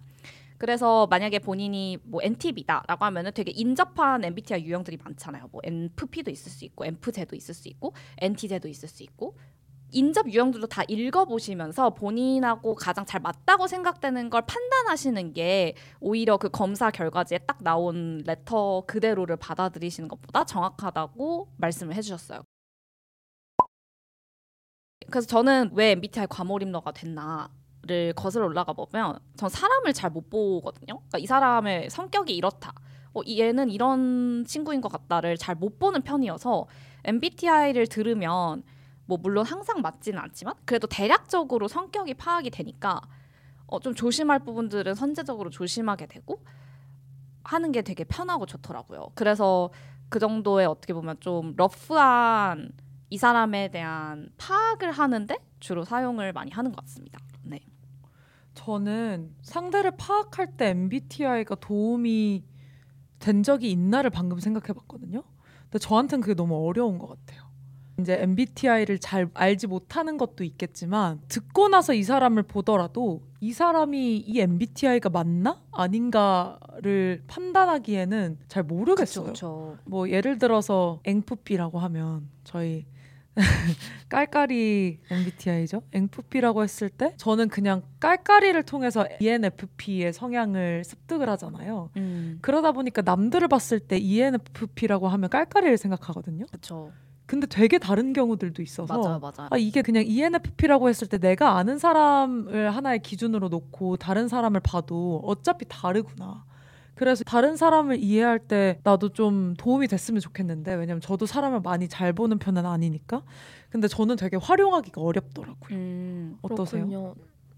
그래서 0.64 1.08
만약에 1.08 1.40
본인이 1.40 1.98
뭐 2.06 2.22
NTB다라고 2.24 3.04
하면은 3.04 3.34
되게 3.34 3.52
인접한 3.54 4.24
MBTI 4.24 4.64
유형들이 4.64 4.96
많잖아요. 5.04 5.50
뭐 5.52 5.60
NFP도 5.62 6.32
있을 6.32 6.50
수 6.50 6.64
있고 6.64 6.86
NFJ도 6.86 7.36
있을 7.36 7.54
수 7.54 7.68
있고 7.68 7.94
NTJ도 8.20 8.70
있을 8.70 8.88
수 8.88 9.04
있고 9.04 9.36
인접 9.92 10.32
유형들도 10.32 10.68
다 10.68 10.84
읽어보시면서 10.88 11.90
본인하고 11.90 12.76
가장 12.76 13.06
잘 13.06 13.20
맞다고 13.20 13.68
생각되는 13.68 14.30
걸 14.30 14.44
판단하시는 14.44 15.34
게 15.34 15.76
오히려 16.00 16.38
그 16.38 16.48
검사 16.48 16.90
결과지에 16.92 17.40
딱 17.40 17.58
나온 17.62 18.24
레터 18.26 18.86
그대로를 18.88 19.36
받아들이시는 19.36 20.08
것보다 20.08 20.46
정확하다고 20.46 21.50
말씀을 21.58 21.94
해주셨어요. 21.96 22.42
그래서 25.12 25.28
저는 25.28 25.72
왜 25.74 25.92
MBTI 25.92 26.28
과몰입러가 26.30 26.94
됐나 26.94 27.52
를 27.86 28.14
거슬러 28.14 28.46
올라가 28.46 28.72
보면 28.72 29.20
전 29.36 29.50
사람을 29.50 29.92
잘 29.92 30.10
못 30.10 30.30
보거든요. 30.30 31.00
그러니까 31.00 31.18
이 31.18 31.26
사람의 31.26 31.90
성격이 31.90 32.34
이렇다. 32.34 32.74
어, 33.14 33.22
이 33.24 33.42
얘는 33.42 33.70
이런 33.70 34.46
친구인 34.46 34.80
것 34.80 34.90
같다를 34.90 35.36
잘 35.38 35.56
못 35.56 35.80
보는 35.80 36.02
편이어서 36.02 36.66
MBTI를 37.04 37.88
들으면 37.88 38.64
뭐 39.06 39.18
물론 39.22 39.46
항상 39.46 39.82
맞지는 39.82 40.18
않지만 40.20 40.54
그래도 40.64 40.88
대략적으로 40.88 41.68
성격이 41.68 42.14
파악이 42.14 42.52
되니까 42.52 43.02
어, 43.68 43.80
좀 43.82 43.94
조심할 43.94 44.40
부분들은 44.40 44.96
선제적으로 44.96 45.50
조심하게 45.50 46.06
되고 46.08 46.42
하는 47.44 47.74
게 47.74 47.82
되게 47.82 48.06
편하고 48.06 48.46
좋더라고요. 48.46 49.10
그래서 49.16 49.72
그 50.08 50.20
정도의 50.20 50.68
어떻게 50.68 50.94
보면 50.94 51.18
좀 51.20 51.54
러프한 51.58 52.72
이 53.10 53.18
사람에 53.18 53.72
대한 53.72 54.30
파악을 54.38 54.92
하는데 54.92 55.36
주로 55.60 55.84
사용을 55.84 56.32
많이 56.32 56.50
하는 56.52 56.72
것 56.72 56.80
같습니다. 56.86 57.20
네. 57.44 57.60
저는 58.54 59.32
상대를 59.42 59.92
파악할 59.98 60.56
때 60.58 60.70
MBTI가 60.70 61.56
도움이 61.56 62.44
된 63.20 63.44
적이 63.44 63.72
있나를 63.72 64.10
방금 64.10 64.40
생각해 64.40 64.74
봤거든요. 64.74 65.24
근데 65.64 65.80
저한테는 65.80 66.22
그게 66.22 66.34
너무 66.34 66.68
어려운 66.68 67.00
것 67.00 67.08
같아요. 67.08 67.44
이제 68.00 68.18
MBTI를 68.22 69.00
잘 69.00 69.30
알지 69.34 69.68
못하는 69.68 70.18
것도 70.18 70.44
있겠지만 70.44 71.22
듣고 71.28 71.68
나서 71.70 71.94
이 71.94 72.04
사람을 72.04 72.44
보더라도 72.44 73.22
이 73.40 73.54
사람이 73.54 74.18
이 74.18 74.40
MBTI가 74.40 75.10
맞나 75.10 75.62
아닌가를 75.72 77.24
판단하기에는 77.28 78.40
잘 78.48 78.64
모르겠어요. 78.64 79.26
그렇죠. 79.26 79.78
뭐 79.86 80.10
예를 80.10 80.40
들어서 80.40 81.02
앵푸피라고 81.04 81.80
하면 81.80 82.30
저희 82.44 82.86
깔깔이 84.10 85.00
MBTI죠. 85.10 85.82
앵푸피라고 85.92 86.64
했을 86.64 86.90
때 86.90 87.14
저는 87.18 87.50
그냥 87.50 87.82
깔깔이를 88.00 88.64
통해서 88.64 89.08
ENFP의 89.20 90.14
성향을 90.14 90.84
습득을 90.84 91.30
하잖아요. 91.30 91.90
음. 91.98 92.38
그러다 92.42 92.72
보니까 92.72 93.02
남들을 93.02 93.48
봤을 93.48 93.80
때 93.80 93.98
ENFP라고 93.98 95.08
하면 95.08 95.30
깔깔이를 95.30 95.78
생각하거든요. 95.78 96.46
그렇죠. 96.48 96.92
근데 97.26 97.48
되게 97.48 97.80
다른 97.80 98.14
경우들도 98.14 98.62
있어서 98.62 98.98
맞아요, 98.98 99.20
맞아요. 99.20 99.48
아, 99.50 99.58
이게 99.58 99.82
그냥 99.82 100.04
ENFP라고 100.06 100.90
했을 100.90 101.08
때 101.08 101.18
내가 101.18 101.58
아는 101.58 101.80
사람을 101.80 102.76
하나의 102.76 103.02
기준으로 103.02 103.50
놓고 103.50 103.98
다른 103.98 104.28
사람을 104.28 104.60
봐도 104.60 105.22
어차피 105.26 105.66
다르구나. 105.68 106.46
그래서 106.96 107.24
다른 107.24 107.58
사람을 107.58 108.00
이해할 108.00 108.40
때 108.40 108.80
나도 108.84 109.10
좀 109.10 109.56
도움이 109.58 109.88
됐으면 109.88 110.22
좋겠는데 110.22 110.76
왜냐면 110.76 111.02
저도 111.02 111.26
사람을 111.26 111.62
많이 111.62 111.88
잘 111.88 112.14
보는 112.14 112.38
편은 112.40 112.66
아니니까. 112.66 113.24
근데 113.70 113.88
저는 113.88 114.16
되게 114.16 114.38
활용하기가 114.38 115.02
어렵더라고요. 115.02 115.76
음. 115.78 116.38
어떠세요? 116.44 116.86
그렇군요. 116.86 117.16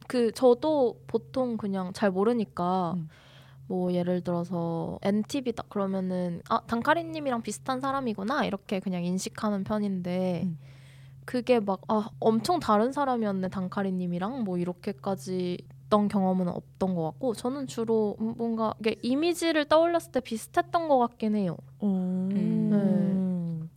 그 0.08 0.32
저도 0.32 1.02
보통 1.08 1.58
그냥 1.58 1.92
잘 1.94 2.12
모르니까 2.12 2.94
음. 2.96 3.10
뭐 3.68 3.92
예를 3.92 4.22
들어서 4.24 5.00
NTV다 5.02 5.64
그러면은 5.70 6.42
아 6.50 6.62
단카리님이랑 6.68 7.42
비슷한 7.42 7.82
사람이구나 7.82 8.46
이렇게 8.46 8.80
그냥 8.80 9.04
인식하는 9.04 9.64
편인데 9.64 10.44
음. 10.46 10.60
그게 11.26 11.60
막 11.60 11.82
아 11.88 12.08
엄청 12.20 12.60
다른 12.60 12.92
사람이었네 12.92 13.50
단카리님이랑 13.50 14.44
뭐 14.44 14.60
이렇게까지 14.60 15.58
던 15.96 16.10
경험은 16.10 16.50
없던 16.50 16.94
것 16.94 17.04
같고 17.04 17.34
저는 17.36 17.68
주로 17.68 18.18
음, 18.20 18.34
뭔가 18.38 18.74
이게 18.82 18.98
이미지를 19.02 19.64
떠올렸을 19.64 20.12
때 20.12 20.20
비슷했던 20.20 20.90
것 20.90 20.98
같긴 21.00 21.36
해요. 21.38 21.56
음. 21.84 23.70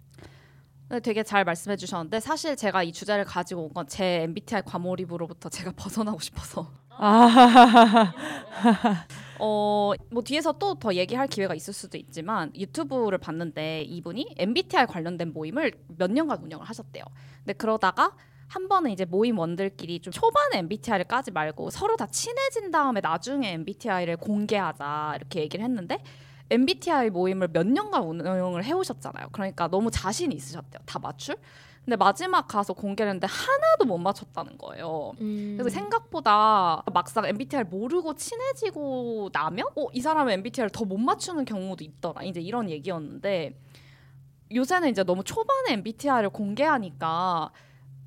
네, 0.89 0.99
되게 1.01 1.23
잘 1.23 1.45
말씀해 1.45 1.77
주셨는데 1.77 2.19
사실 2.19 2.57
제가 2.57 2.83
이 2.83 2.93
주제를 2.93 3.25
가지고 3.25 3.63
온 3.67 3.73
건 3.73 3.87
제 3.87 4.23
MBTI 4.23 4.63
과몰입으로부터 4.65 5.49
제가 5.49 5.73
벗어나고 5.77 6.19
싶어서 6.19 6.67
아, 6.91 8.13
어, 9.39 9.93
뭐 10.11 10.23
뒤에서 10.25 10.53
또 10.59 10.75
더 10.75 10.95
얘기할 10.95 11.29
기회가 11.29 11.55
있을 11.55 11.73
수도 11.73 11.97
있지만 11.99 12.51
유튜브를 12.57 13.19
봤는데 13.19 13.83
이분이 13.83 14.35
MBTI 14.39 14.87
관련된 14.87 15.33
모임을 15.33 15.73
몇 15.97 16.11
년간 16.11 16.43
운영을 16.43 16.65
하셨대요. 16.67 17.05
근데 17.45 17.53
그러다가 17.53 18.17
한 18.49 18.69
번은 18.69 18.91
이제 18.91 19.05
모임원들끼리 19.05 20.01
좀 20.01 20.13
초반에 20.13 20.59
MBTI를 20.59 21.05
까지 21.05 21.31
말고 21.31 21.71
서로 21.71 21.97
다 21.97 22.07
친해진 22.07 22.71
다음에 22.71 23.01
나중에 23.01 23.53
MBTI를 23.53 24.17
공개하자 24.17 25.15
이렇게 25.17 25.41
얘기를 25.41 25.65
했는데 25.65 26.03
MBTI 26.51 27.11
모임을 27.11 27.49
몇 27.49 27.67
년간 27.67 28.03
운영을 28.03 28.65
해오셨잖아요. 28.65 29.29
그러니까 29.33 29.69
너무 29.69 29.91
자신이 29.91 30.35
있으셨대요. 30.35 30.81
다 30.87 30.99
맞출? 30.99 31.37
근데 31.85 31.97
마지막 31.97 32.47
가서 32.49 32.73
공개를 32.75 33.11
했는데 33.11 33.27
하나도 33.27 33.85
못 33.87 33.99
맞췄다는 33.99 34.57
거예요. 34.59 35.13
음. 35.21 35.57
그래서 35.59 35.75
생각보다 35.75 36.83
막상 36.93 37.25
MBTI를 37.27 37.65
모르고 37.67 38.15
친해지고 38.15 39.31
나면 39.33 39.67
어, 39.77 39.87
이 39.93 40.01
사람은 40.01 40.33
MBTI를 40.35 40.71
더 40.71 40.85
못 40.85 40.99
맞추는 40.99 41.45
경우도 41.45 41.85
있더라. 41.85 42.23
이제 42.25 42.41
이런 42.41 42.69
얘기였는데 42.71 43.59
요새는 44.55 44.89
이제 44.91 45.03
너무 45.03 45.23
초반에 45.23 45.73
MBTI를 45.75 46.31
공개하니까 46.31 47.51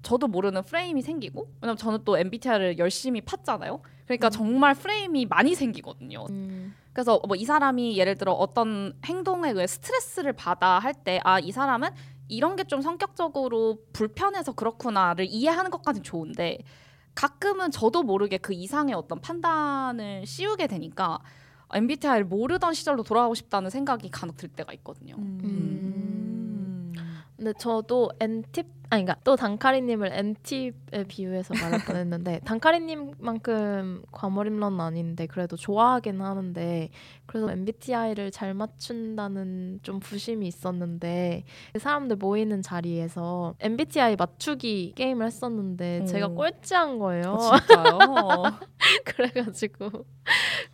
저도 0.03 0.27
모르는 0.27 0.63
프레임이 0.63 1.01
생기고 1.01 1.48
왜냐면 1.62 1.77
저는 1.77 2.00
또 2.05 2.17
MBTI를 2.17 2.77
열심히 2.79 3.22
팠잖아요. 3.22 3.81
그러니까 4.05 4.29
정말 4.29 4.74
프레임이 4.74 5.25
많이 5.25 5.55
생기거든요. 5.55 6.25
음. 6.29 6.74
그래서 6.93 7.22
뭐 7.27 7.36
이 7.38 7.46
사람이 7.46 7.98
예를 7.98 8.15
들어 8.15 8.34
어떤 8.34 8.93
행동에 9.05 9.51
의해 9.51 9.67
스트레스를 9.67 10.34
받아 10.34 10.79
할 10.79 10.93
때 11.03 11.20
아 11.24 11.39
이 11.39 11.51
사람은 11.51 11.89
이런 12.27 12.55
게 12.55 12.63
좀 12.63 12.81
성격적으로 12.81 13.79
불편해서 13.93 14.53
그렇구나를 14.53 15.25
이해하는 15.29 15.70
것까지는 15.72 16.03
좋은데 16.03 16.60
가끔은 17.15 17.72
저도 17.72 18.03
모르게 18.03 18.38
그 18.38 18.53
이상의 18.53 18.93
어떤 18.96 19.20
판단을 19.22 20.25
씌우게 20.25 20.67
되니까 20.67 21.20
MBTI를 21.74 22.25
모르던 22.25 22.74
시절로 22.74 23.03
돌아가고 23.03 23.34
싶다는 23.36 23.70
생각이 23.70 24.10
간혹 24.10 24.36
들 24.38 24.50
때가 24.50 24.74
있거든요. 24.74 25.15
음. 25.17 26.31
근데 27.42 27.54
저도 27.58 28.12
엔팁 28.20 28.68
아니 28.92 29.04
그러니까 29.04 29.16
또 29.24 29.36
단카리님을 29.36 30.12
엔팁에 30.14 31.06
비유해서 31.08 31.56
말할 31.56 31.84
뻔했는데 31.86 32.42
단카리님만큼 32.46 34.04
과몰입러는 34.12 34.80
아닌데 34.80 35.26
그래도 35.26 35.56
좋아하긴 35.56 36.22
하는데 36.22 36.90
그래서 37.26 37.50
MBTI를 37.50 38.30
잘 38.30 38.54
맞춘다는 38.54 39.80
좀 39.82 40.00
부심이 40.00 40.46
있었는데 40.46 41.46
그 41.74 41.80
사람들 41.80 42.18
모이는 42.18 42.62
자리에서 42.62 43.56
MBTI 43.60 44.18
맞추기 44.18 44.94
게임을 44.96 45.26
했었는데 45.26 46.02
오. 46.04 46.06
제가 46.06 46.28
꼴찌한 46.28 47.00
거예요. 47.00 47.38
어, 47.40 47.58
진짜요? 47.58 48.00
그래가지고 49.06 50.06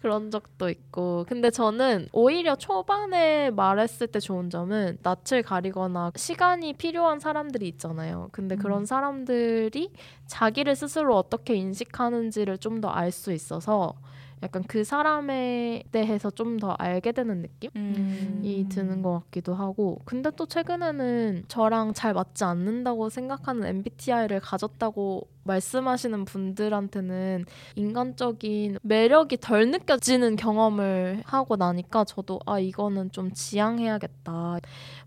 그런 0.01 0.29
적도 0.31 0.69
있고 0.69 1.25
근데 1.27 1.49
저는 1.49 2.07
오히려 2.13 2.55
초반에 2.55 3.49
말했을 3.51 4.07
때 4.07 4.19
좋은 4.19 4.49
점은 4.49 4.97
낯을 5.01 5.41
가리거나 5.43 6.11
시간이 6.15 6.73
필요한 6.73 7.19
사람들이 7.19 7.67
있잖아요 7.69 8.29
근데 8.31 8.55
음. 8.55 8.59
그런 8.59 8.85
사람들이 8.85 9.91
자기를 10.27 10.75
스스로 10.75 11.15
어떻게 11.17 11.55
인식하는지를 11.55 12.57
좀 12.59 12.81
더 12.81 12.89
알 12.89 13.11
수 13.11 13.31
있어서 13.33 13.95
약간 14.43 14.63
그 14.67 14.83
사람에 14.83 15.83
대해서 15.91 16.29
좀 16.31 16.57
더 16.59 16.71
알게 16.71 17.11
되는 17.11 17.41
느낌? 17.41 17.69
음. 17.75 18.41
이 18.43 18.67
드는 18.69 19.01
것 19.01 19.21
같기도 19.25 19.53
하고 19.53 19.99
근데 20.05 20.31
또 20.35 20.45
최근에는 20.45 21.43
저랑 21.47 21.93
잘 21.93 22.13
맞지 22.13 22.43
않는다고 22.43 23.09
생각하는 23.09 23.65
MBTI를 23.67 24.39
가졌다고 24.39 25.27
말씀하시는 25.43 26.25
분들한테는 26.25 27.45
인간적인 27.75 28.79
매력이 28.81 29.37
덜 29.37 29.69
느껴지는 29.69 30.35
경험을 30.35 31.21
하고 31.25 31.55
나니까 31.55 32.03
저도 32.05 32.39
아 32.45 32.59
이거는 32.59 33.11
좀 33.11 33.31
지양해야겠다 33.31 34.59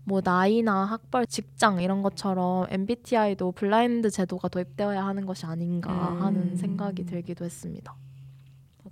뭐 0.03 0.21
나이나 0.23 0.85
학벌 0.85 1.25
직장 1.27 1.81
이런 1.81 2.01
것처럼 2.01 2.65
MBTI도 2.69 3.51
블라인드 3.51 4.09
제도가 4.09 4.47
도입되어야 4.47 5.05
하는 5.05 5.25
것이 5.25 5.45
아닌가 5.45 5.91
음. 6.13 6.21
하는 6.21 6.55
생각이 6.55 7.05
들기도 7.05 7.45
했습니다. 7.45 7.95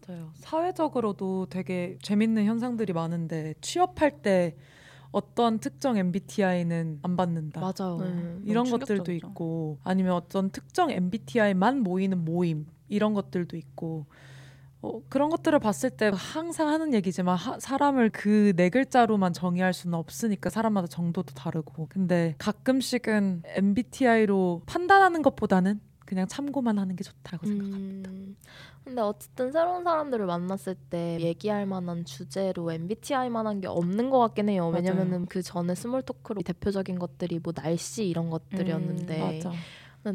맞아요. 0.09 0.31
사회적으로도 0.35 1.47
되게 1.49 1.97
재밌는 2.01 2.45
현상들이 2.45 2.93
많은데 2.93 3.53
취업할 3.61 4.21
때 4.21 4.55
어떤 5.11 5.59
특정 5.59 5.97
MBTI는 5.97 6.99
안 7.01 7.15
받는다. 7.15 7.61
맞아요. 7.61 7.97
음, 7.99 8.41
이런 8.45 8.69
것들도. 8.69 9.11
있고 9.11 9.79
아니면 9.83 10.13
어떤 10.13 10.49
특정 10.49 10.91
MBTI만 10.91 11.79
모이는 11.81 12.23
모임 12.25 12.67
이런 12.87 13.13
것들도 13.13 13.57
있고 13.57 14.05
어, 14.81 15.01
그런 15.09 15.29
것들을 15.29 15.59
봤을 15.59 15.89
때 15.89 16.09
항상 16.13 16.69
하는 16.69 16.93
얘기지만 16.93 17.35
하- 17.35 17.59
사람을 17.59 18.11
그 18.11 18.53
네 18.55 18.69
글자로만 18.69 19.33
정의할 19.33 19.73
수는 19.73 19.97
없으니까 19.97 20.49
사람마다 20.49 20.87
정도도 20.87 21.33
다르고 21.33 21.87
근데 21.89 22.35
가끔씩은 22.37 23.43
MBTI로 23.45 24.61
판단하는 24.65 25.21
것보다는 25.21 25.81
그냥 26.05 26.27
참고만 26.27 26.79
하는 26.79 26.95
게 26.95 27.03
좋다고 27.03 27.45
생각합니다. 27.45 28.11
음, 28.11 28.35
근데 28.83 29.01
어쨌든 29.01 29.51
새로운 29.51 29.83
사람들을 29.83 30.25
만났을 30.25 30.75
때 30.75 31.17
얘기할 31.19 31.65
만한 31.65 32.05
주제로 32.05 32.71
MBTI만한 32.71 33.61
게 33.61 33.67
없는 33.67 34.09
것 34.09 34.19
같긴 34.19 34.49
해요. 34.49 34.69
왜냐면은 34.69 35.25
그 35.27 35.41
전에 35.41 35.75
small 35.75 36.01
talk로 36.01 36.41
대표적인 36.41 36.97
것들이 36.97 37.39
뭐 37.43 37.53
날씨 37.53 38.07
이런 38.07 38.29
것들이었는데 38.29 39.21
음, 39.21 39.39
맞아. 39.43 39.51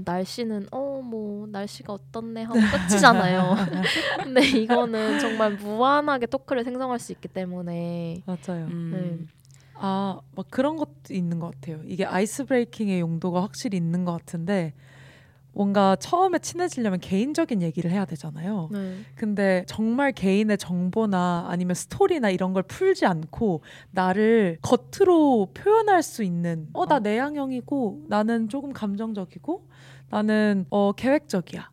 날씨는 0.05 0.67
어 0.73 0.95
뭐 1.05 1.47
날씨가 1.47 1.93
어떻네 1.93 2.43
하고 2.45 2.59
끝이잖아요. 2.89 3.55
근데 4.25 4.47
이거는 4.47 5.19
정말 5.21 5.53
무한하게 5.55 6.27
토크를 6.27 6.65
생성할 6.65 6.99
수 6.99 7.13
있기 7.13 7.29
때문에 7.29 8.23
맞아요. 8.27 8.67
음. 8.67 9.29
아, 9.75 10.21
막 10.35 10.47
그런 10.51 10.77
것도 10.77 11.13
있는 11.13 11.39
것 11.39 11.53
같아요. 11.55 11.81
이게 11.85 12.05
아이스 12.05 12.45
브레이킹의 12.45 13.01
용도가 13.01 13.43
확실히 13.43 13.77
있는 13.77 14.05
것 14.05 14.13
같은데 14.13 14.73
뭔가 15.55 15.97
처음에 15.97 16.39
친해지려면 16.41 17.01
개인적인 17.01 17.63
얘기를 17.63 17.91
해야 17.91 18.05
되잖아요. 18.05 18.69
네. 18.73 18.97
근데 19.15 19.65
정말 19.67 20.13
개인의 20.13 20.59
정보나 20.59 21.47
아니면 21.49 21.75
스토리나 21.75 22.31
이런 22.31 22.53
걸 22.53 22.63
풀지 22.65 23.07
않고 23.07 23.63
나를 23.93 24.59
겉으로 24.63 25.49
표현할 25.55 26.03
수 26.03 26.23
있는 26.23 26.69
어 26.73 26.85
나 26.87 26.99
내향형이고 26.99 28.05
나는 28.09 28.49
조금 28.49 28.73
감정적이고 28.73 29.67
나는 30.11 30.67
어 30.71 30.93
계획적이야. 30.93 31.71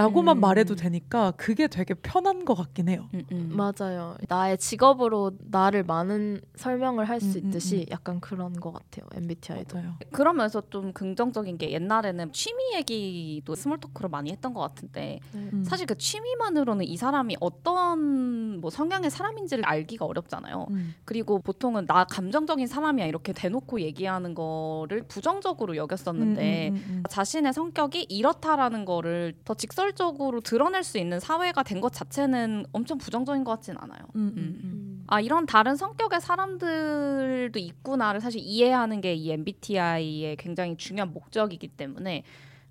라고만 0.00 0.38
음. 0.38 0.40
말해도 0.40 0.76
되니까 0.76 1.32
그게 1.32 1.66
되게 1.66 1.94
편한 1.94 2.44
것 2.44 2.54
같긴 2.54 2.88
해요. 2.88 3.08
음, 3.14 3.22
음. 3.32 3.52
맞아요. 3.54 4.16
나의 4.28 4.56
직업으로 4.58 5.32
나를 5.38 5.82
많은 5.84 6.40
설명을 6.56 7.04
할수 7.04 7.38
음, 7.38 7.42
음, 7.44 7.48
있듯이 7.48 7.86
음. 7.88 7.92
약간 7.92 8.20
그런 8.20 8.54
것 8.54 8.72
같아요. 8.72 9.06
MBTI도. 9.14 9.76
맞아요. 9.76 9.94
그러면서 10.12 10.62
좀 10.70 10.92
긍정적인 10.92 11.58
게 11.58 11.72
옛날에는 11.72 12.32
취미 12.32 12.74
얘기도 12.74 13.54
small 13.54 13.78
talk로 13.78 14.08
많이 14.08 14.30
했던 14.30 14.54
것 14.54 14.60
같은데 14.60 15.20
음. 15.34 15.62
사실 15.66 15.86
그 15.86 15.96
취미만으로는 15.96 16.86
이 16.86 16.96
사람이 16.96 17.36
어떤 17.40 18.60
뭐 18.60 18.70
성향의 18.70 19.10
사람인지를 19.10 19.64
알기가 19.66 20.06
어렵잖아요. 20.06 20.66
음. 20.70 20.94
그리고 21.04 21.40
보통은 21.40 21.86
나 21.86 22.04
감정적인 22.04 22.66
사람이야 22.66 23.06
이렇게 23.06 23.32
대놓고 23.32 23.80
얘기하는 23.80 24.34
거를 24.34 25.02
부정적으로 25.02 25.76
여겼었는데 25.76 26.68
음, 26.70 26.74
음, 26.74 26.76
음, 26.76 26.96
음. 26.96 27.02
자신의 27.08 27.52
성격이 27.52 28.06
이렇다라는 28.08 28.84
거를 28.84 29.34
더 29.44 29.54
직설 29.54 29.89
적으로 29.94 30.40
드러낼 30.40 30.82
수 30.84 30.98
있는 30.98 31.18
사회가 31.20 31.62
된 31.62 31.80
것 31.80 31.92
자체는 31.92 32.66
엄청 32.72 32.98
부정적인 32.98 33.44
것 33.44 33.52
같진 33.52 33.76
않아요. 33.78 34.00
음, 34.16 34.20
음, 34.20 34.32
음. 34.36 34.60
음. 34.64 35.04
아 35.08 35.20
이런 35.20 35.46
다른 35.46 35.76
성격의 35.76 36.20
사람들도 36.20 37.58
있구나를 37.58 38.20
사실 38.20 38.40
이해하는 38.42 39.00
게 39.00 39.14
이 39.14 39.30
MBTI의 39.32 40.36
굉장히 40.36 40.76
중요한 40.76 41.12
목적이기 41.12 41.68
때문에 41.68 42.22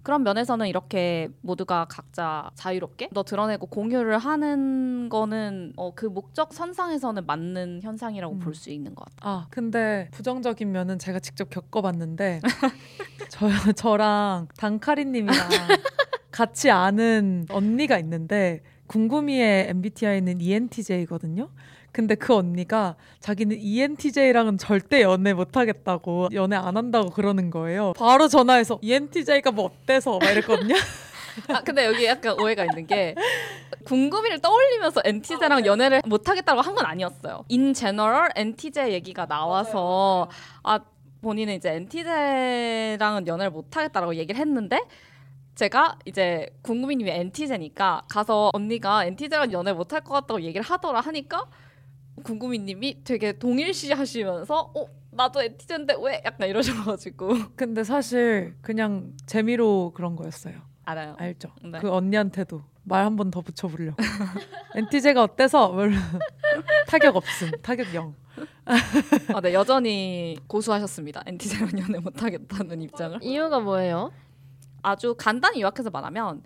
그런 0.01 0.23
면에서는 0.23 0.65
이렇게 0.67 1.27
모두가 1.41 1.85
각자 1.89 2.49
자유롭게 2.55 3.09
더 3.13 3.21
드러내고 3.23 3.67
공유를 3.67 4.17
하는 4.17 5.09
거는 5.09 5.73
어, 5.75 5.93
그 5.93 6.05
목적 6.05 6.53
선상에서는 6.53 7.25
맞는 7.25 7.81
현상이라고 7.83 8.35
음. 8.35 8.39
볼수 8.39 8.69
있는 8.69 8.95
것 8.95 9.03
같아요. 9.05 9.33
아 9.33 9.47
근데 9.49 10.07
부정적인 10.11 10.71
면은 10.71 10.97
제가 10.99 11.19
직접 11.19 11.49
겪어봤는데 11.49 12.39
저 13.29 13.49
저랑 13.73 14.47
단카리님이랑 14.57 15.35
같이 16.31 16.69
아는 16.71 17.45
언니가 17.49 17.97
있는데 17.99 18.61
궁금이의 18.87 19.69
MBTI는 19.69 20.41
ENTJ거든요. 20.41 21.49
근데 21.91 22.15
그 22.15 22.35
언니가 22.35 22.95
자기는 23.19 23.57
ENTJ랑은 23.59 24.57
절대 24.57 25.01
연애 25.01 25.33
못 25.33 25.57
하겠다고 25.57 26.29
연애 26.33 26.55
안 26.55 26.77
한다고 26.77 27.09
그러는 27.09 27.49
거예요. 27.49 27.93
바로 27.97 28.27
전화해서 28.27 28.79
ENTJ가 28.81 29.51
뭐 29.51 29.65
어때서 29.65 30.19
막 30.19 30.29
이랬거든요. 30.31 30.75
아 31.49 31.61
근데 31.61 31.85
여기 31.85 32.05
약간 32.05 32.39
오해가 32.39 32.63
있는 32.65 32.85
게 32.85 33.15
궁금이를 33.85 34.39
떠올리면서 34.39 35.01
엔티제랑 35.05 35.65
연애를 35.65 36.01
못 36.05 36.27
하겠다고 36.27 36.61
한 36.61 36.75
건 36.75 36.85
아니었어요. 36.85 37.45
인 37.47 37.73
제너럴 37.73 38.29
엔티제 38.35 38.91
얘기가 38.93 39.25
나와서 39.25 40.29
아 40.63 40.79
본인은 41.21 41.55
이제 41.55 41.69
엔티제랑은 41.73 43.27
연애를 43.27 43.51
못 43.51 43.75
하겠다라고 43.75 44.15
얘기를 44.15 44.39
했는데 44.39 44.79
제가 45.59 45.99
이제 46.05 46.47
궁금이님이 46.61 47.11
엔티제니까 47.11 48.03
가서 48.09 48.49
언니가 48.53 49.03
엔티제랑 49.03 49.51
연애 49.51 49.73
못할 49.73 49.99
것 49.99 50.13
같다고 50.13 50.41
얘기를 50.41 50.65
하더라 50.65 51.01
하니까 51.01 51.47
궁금이님이 52.23 53.03
되게 53.03 53.33
동일시 53.37 53.91
하시면서 53.91 54.71
어 54.73 54.85
나도 55.11 55.41
엔티제인데 55.41 55.95
왜 56.01 56.21
약간 56.23 56.47
이러셔가지고 56.47 57.33
근데 57.57 57.83
사실 57.83 58.55
그냥 58.61 59.11
재미로 59.25 59.91
그런 59.93 60.15
거였어요. 60.15 60.55
알아요. 60.85 61.15
알죠? 61.19 61.49
네. 61.61 61.79
그 61.79 61.91
언니한테도 61.91 62.61
말 62.85 63.03
한 63.03 63.17
번 63.17 63.29
더 63.29 63.41
붙여보려고. 63.41 63.97
엔티제가 64.75 65.21
어때서? 65.21 65.75
타격 66.87 67.17
없음. 67.17 67.51
타격 67.61 67.93
0. 67.93 68.15
아, 68.65 69.41
네 69.41 69.53
여전히 69.53 70.37
고수하셨습니다. 70.47 71.23
엔티제랑 71.25 71.71
연애 71.79 71.99
못하겠다는 71.99 72.81
입장을. 72.83 73.19
이유가 73.21 73.59
뭐예요? 73.59 74.11
아주 74.81 75.15
간단히 75.17 75.61
요약해서 75.61 75.89
말하면 75.89 76.43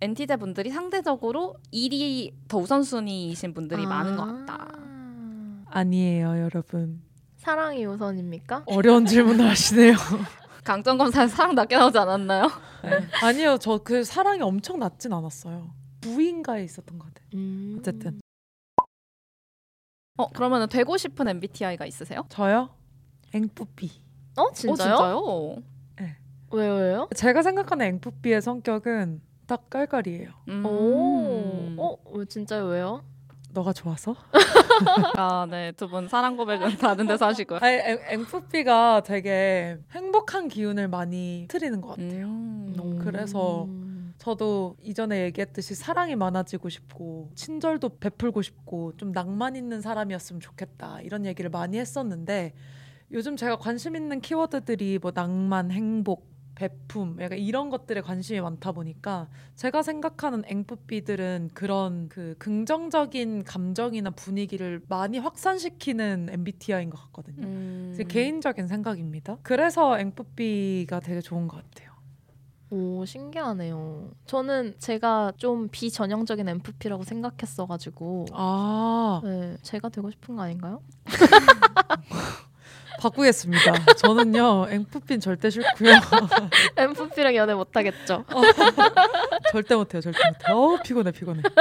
엔티제 0.00 0.36
분들이 0.36 0.70
상대적으로 0.70 1.56
일이 1.70 2.34
더 2.48 2.58
우선순위이신 2.58 3.54
분들이 3.54 3.84
아. 3.84 3.88
많은 3.88 4.16
것 4.16 4.24
같다. 4.26 4.68
아니에요, 5.66 6.38
여러분. 6.40 7.02
사랑이 7.36 7.84
우선입니까? 7.86 8.64
어려운 8.66 9.06
질문을 9.06 9.48
하시네요. 9.50 9.94
강점 10.64 10.98
검사에서 10.98 11.34
사랑 11.36 11.54
낮게 11.54 11.76
나오지 11.76 11.96
않았나요? 11.98 12.50
아니요, 13.22 13.56
저 13.58 13.78
그 13.78 14.04
사랑이 14.04 14.42
엄청 14.42 14.78
낮진 14.78 15.12
않았어요. 15.12 15.70
부인가에 16.00 16.64
있었던 16.64 16.98
것 16.98 17.06
같아요. 17.06 17.26
음. 17.34 17.76
어쨌든. 17.78 18.20
어 20.18 20.28
그러면 20.30 20.68
되고 20.68 20.96
싶은 20.96 21.28
MBTI가 21.28 21.84
있으세요? 21.86 22.22
저요? 22.30 22.70
앵뿌삐. 23.34 23.90
어 24.36 24.50
진짜요? 24.52 24.94
어, 24.94 24.96
진짜요? 24.96 25.62
왜요 26.52 26.74
왜요? 26.74 27.08
제가 27.14 27.42
생각하는 27.42 27.86
앵뿌삐의 27.86 28.40
성격은 28.42 29.20
딱 29.46 29.68
깔깔이에요. 29.70 30.30
음. 30.48 30.64
오, 30.66 31.74
어, 31.82 31.96
왜 32.12 32.24
진짜요? 32.24 32.66
왜요? 32.66 33.04
너가 33.52 33.72
좋아서? 33.72 34.14
아, 35.16 35.46
네. 35.50 35.72
두 35.72 35.88
분 35.88 36.08
사랑 36.08 36.36
고백은 36.36 36.76
다른 36.78 37.06
데서 37.06 37.26
하시고요. 37.26 37.58
아니, 37.62 37.76
앵, 37.76 37.98
앵뿌삐가 38.10 39.02
되게 39.04 39.78
행복한 39.92 40.48
기운을 40.48 40.88
많이 40.88 41.46
틀리는 41.48 41.80
것 41.80 41.90
같아요. 41.90 42.26
음. 42.26 42.98
그래서 43.00 43.64
음. 43.64 44.14
저도 44.18 44.76
이전에 44.82 45.22
얘기했듯이 45.24 45.74
사랑이 45.74 46.16
많아지고 46.16 46.68
싶고 46.68 47.30
친절도 47.34 47.98
베풀고 47.98 48.42
싶고 48.42 48.92
좀 48.96 49.12
낭만 49.12 49.56
있는 49.56 49.80
사람이었으면 49.80 50.40
좋겠다 50.40 51.00
이런 51.02 51.24
얘기를 51.26 51.50
많이 51.50 51.78
했었는데 51.78 52.52
요즘 53.12 53.36
제가 53.36 53.56
관심 53.56 53.94
있는 53.94 54.20
키워드들이 54.20 54.98
뭐 55.00 55.12
낭만, 55.14 55.70
행복, 55.70 56.26
베품 56.56 57.18
약간 57.20 57.38
이런 57.38 57.70
것들에 57.70 58.00
관심이 58.00 58.40
많다 58.40 58.72
보니까 58.72 59.28
제가 59.54 59.82
생각하는 59.82 60.42
앵뿌삐들은 60.46 61.50
그런 61.54 62.08
그 62.08 62.34
긍정적인 62.38 63.44
감정이나 63.44 64.10
분위기를 64.10 64.82
많이 64.88 65.18
확산시키는 65.18 66.28
MBTI인 66.32 66.90
것 66.90 67.00
같거든요. 67.04 67.46
음. 67.46 67.94
제 67.96 68.02
개인적인 68.02 68.66
생각입니다. 68.66 69.38
그래서 69.42 70.00
앵뿌삐가 70.00 71.00
되게 71.00 71.20
좋은 71.20 71.46
것 71.46 71.62
같아요. 71.62 71.94
오 72.70 73.04
신기하네요. 73.04 74.10
저는 74.26 74.74
제가 74.78 75.34
좀 75.36 75.68
비전형적인 75.68 76.48
MFP라고 76.48 77.04
생각했어가지고 77.04 78.26
아 78.32 79.20
네, 79.22 79.56
제가 79.62 79.88
되고 79.88 80.10
싶은 80.10 80.34
거 80.34 80.42
아닌가요? 80.42 80.82
바꾸겠습니다. 83.00 83.94
저는요 83.96 84.66
앵프핀 84.70 85.20
절대 85.20 85.50
싫고요. 85.50 85.92
MFP랑 86.76 87.34
연애 87.36 87.54
못하겠죠. 87.54 88.24
절대 89.52 89.74
못해요. 89.74 90.00
절대 90.00 90.18
못해요. 90.28 90.56
어 90.56 90.78
피곤해 90.82 91.10
피곤해. 91.12 91.42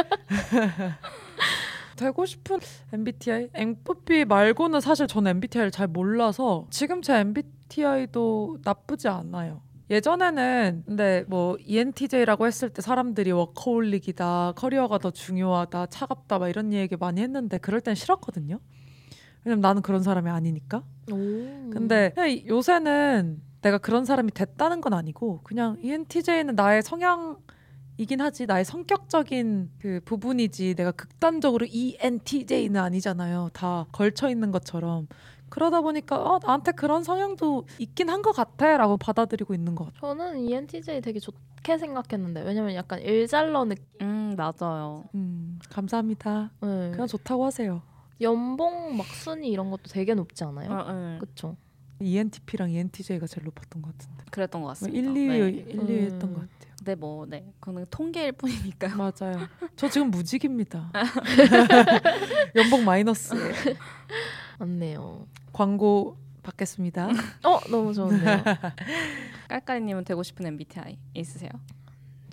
되고 1.95 2.26
싶은 2.26 2.60
MBTI 2.91 3.50
앵프피 3.54 4.26
말고는 4.26 4.82
사실 4.82 5.08
저는 5.08 5.32
MBTI를 5.32 5.71
잘 5.71 5.88
몰라서 5.88 6.67
지금 6.69 7.02
제 7.02 7.15
MBTI도 7.19 8.60
나쁘지 8.63 9.08
않아요. 9.08 9.62
예전에는 9.89 10.84
근데 10.88 11.24
뭐 11.28 11.58
ENTJ라고 11.60 12.48
했을 12.48 12.69
때 12.69 12.82
사람들이 12.82 13.32
워커홀릭이다, 13.32 14.54
커리어가 14.56 14.98
더 14.98 15.12
중요하다, 15.12 15.86
차갑다 15.88 16.39
막 16.39 16.50
이런 16.50 16.74
얘기 16.74 16.95
많이 16.95 17.21
했는데 17.21 17.60
그럴 17.60 17.82
땐 17.82 17.93
싫었거든요. 17.93 18.60
왜냐면 19.45 19.62
나는 19.62 19.81
그런 19.81 20.01
사람이 20.03 20.29
아니니까. 20.29 20.84
오. 21.12 21.69
근데 21.71 22.13
요새는 22.47 23.41
내가 23.62 23.77
그런 23.77 24.05
사람이 24.05 24.31
됐다는 24.31 24.81
건 24.81 24.93
아니고 24.93 25.41
그냥 25.43 25.77
ENTJ는 25.81 26.55
나의 26.55 26.81
성향 26.84 27.38
이긴 27.97 28.19
하지 28.21 28.45
나의 28.45 28.65
성격적인 28.65 29.71
그 29.79 30.01
부분이지 30.03 30.75
내가 30.75 30.91
극단적으로 30.91 31.65
ENTJ는 31.69 32.75
아니잖아요. 32.79 33.49
다 33.53 33.86
걸쳐 33.91 34.29
있는 34.29 34.51
것처럼 34.51 35.08
그러다 35.49 35.81
보니까 35.81 36.17
어, 36.21 36.39
나한테 36.43 36.71
그런 36.73 37.03
성향도 37.03 37.65
있긴 37.79 38.10
한 38.10 38.21
것 38.21 38.31
같아라고 38.34 38.97
받아들이고 38.97 39.53
있는 39.53 39.75
것 39.75 39.86
같아요. 39.86 40.01
저는 40.15 40.39
ENTJ 40.39 41.01
되게 41.01 41.19
좋게 41.19 41.77
생각했는데 41.77 42.41
왜냐면 42.41 42.73
약간 42.75 42.99
일잘러 42.99 43.63
느낌. 43.65 43.86
음 44.01 44.36
맞아요. 44.36 45.05
음 45.15 45.60
감사합니다. 45.69 46.51
네. 46.62 46.91
그냥 46.91 47.08
좋다고 47.08 47.45
하세요. 47.45 47.81
연봉 48.21 48.95
막 48.97 49.06
순위 49.08 49.49
이런 49.49 49.69
것도 49.71 49.84
되게 49.89 50.13
높지 50.13 50.43
않아요? 50.43 50.71
어, 50.71 50.84
어. 50.88 51.17
그쵸? 51.19 51.58
ENTP랑 51.99 52.71
ENTJ가 52.71 53.25
제일 53.28 53.45
높았던 53.45 53.82
것 53.82 53.97
같은데. 53.97 54.25
그랬던 54.32 54.62
것뭐 54.62 54.69
같습니다. 54.69 54.97
1, 54.97 55.06
2, 55.17 55.28
네. 55.28 55.38
1, 55.38 55.69
2 55.69 55.80
음. 55.80 55.88
했던 55.89 56.34
것 56.34 56.41
같아요. 56.41 56.73
근데 56.78 56.95
뭐 56.95 57.25
네, 57.25 57.51
그거는 57.60 57.86
통계일 57.89 58.34
뿐이니까요. 58.34 58.95
맞아요. 58.97 59.47
저 59.75 59.89
지금 59.89 60.12
무직입니다. 60.12 60.91
연봉 62.56 62.84
마이너스예요. 62.86 63.54
맞네요. 64.60 65.28
광고 65.54 66.17
받겠습니다. 66.43 67.10
어 67.43 67.60
너무 67.71 67.93
좋은데요. 67.93 68.43
깔깔이님은 69.49 70.04
되고 70.04 70.21
싶은 70.21 70.45
MBTI 70.45 70.97
있으세요? 71.13 71.49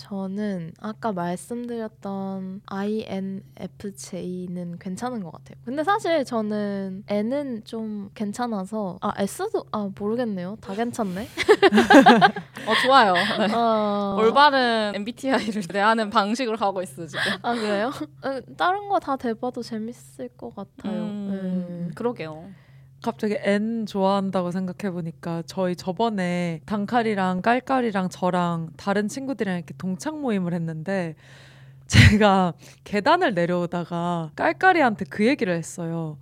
저는 0.03 0.73
아까 0.81 1.13
말씀드렸던 1.13 2.63
INFJ는 2.67 4.79
괜찮은 4.81 5.23
것 5.23 5.31
같아요. 5.31 5.55
근데 5.65 5.85
사실 5.85 6.25
저는 6.25 7.05
N은 7.07 7.63
좀 7.65 8.11
괜찮아서 8.13 8.99
아 9.01 9.13
S도 9.17 9.65
아 9.71 9.89
모르겠네요. 9.97 10.57
다 10.61 10.75
괜찮네. 10.75 11.29
어 12.67 12.75
좋아요. 12.85 13.13
네. 13.15 13.55
어... 13.55 14.17
올바른 14.19 14.93
MBTI를 14.97 15.63
대하는 15.69 16.11
방식으로 16.11 16.57
가고 16.57 16.83
있어 16.83 17.07
지금. 17.07 17.23
아 17.43 17.55
그래요? 17.55 17.93
어, 18.25 18.41
다른 18.57 18.89
거 18.89 18.99
다 18.99 19.17
대봐도 19.17 19.63
재밌을 19.63 20.29
것 20.37 20.53
같아요. 20.55 21.01
음, 21.03 21.87
네. 21.89 21.95
그러게요. 21.95 22.51
갑자기 23.03 23.37
N 23.41 23.87
좋아한다고 23.87 24.51
생각해 24.53 24.93
보니까 24.93 25.43
저희 25.47 25.75
저번에 25.77 26.61
단칼이랑 26.67 27.43
깔깔이랑 27.43 28.09
저랑 28.11 28.71
다른 28.77 29.09
친구들이랑 29.09 29.57
이렇게 29.59 29.75
동창 29.77 30.21
모임을 30.21 30.55
했는데 30.55 31.15
제가 31.89 32.55
계단을 32.85 33.35
내려오다가 33.35 34.31
깔깔이한테 34.37 35.05
그 35.07 35.27
얘기를 35.27 35.55
했어요. 35.55 36.19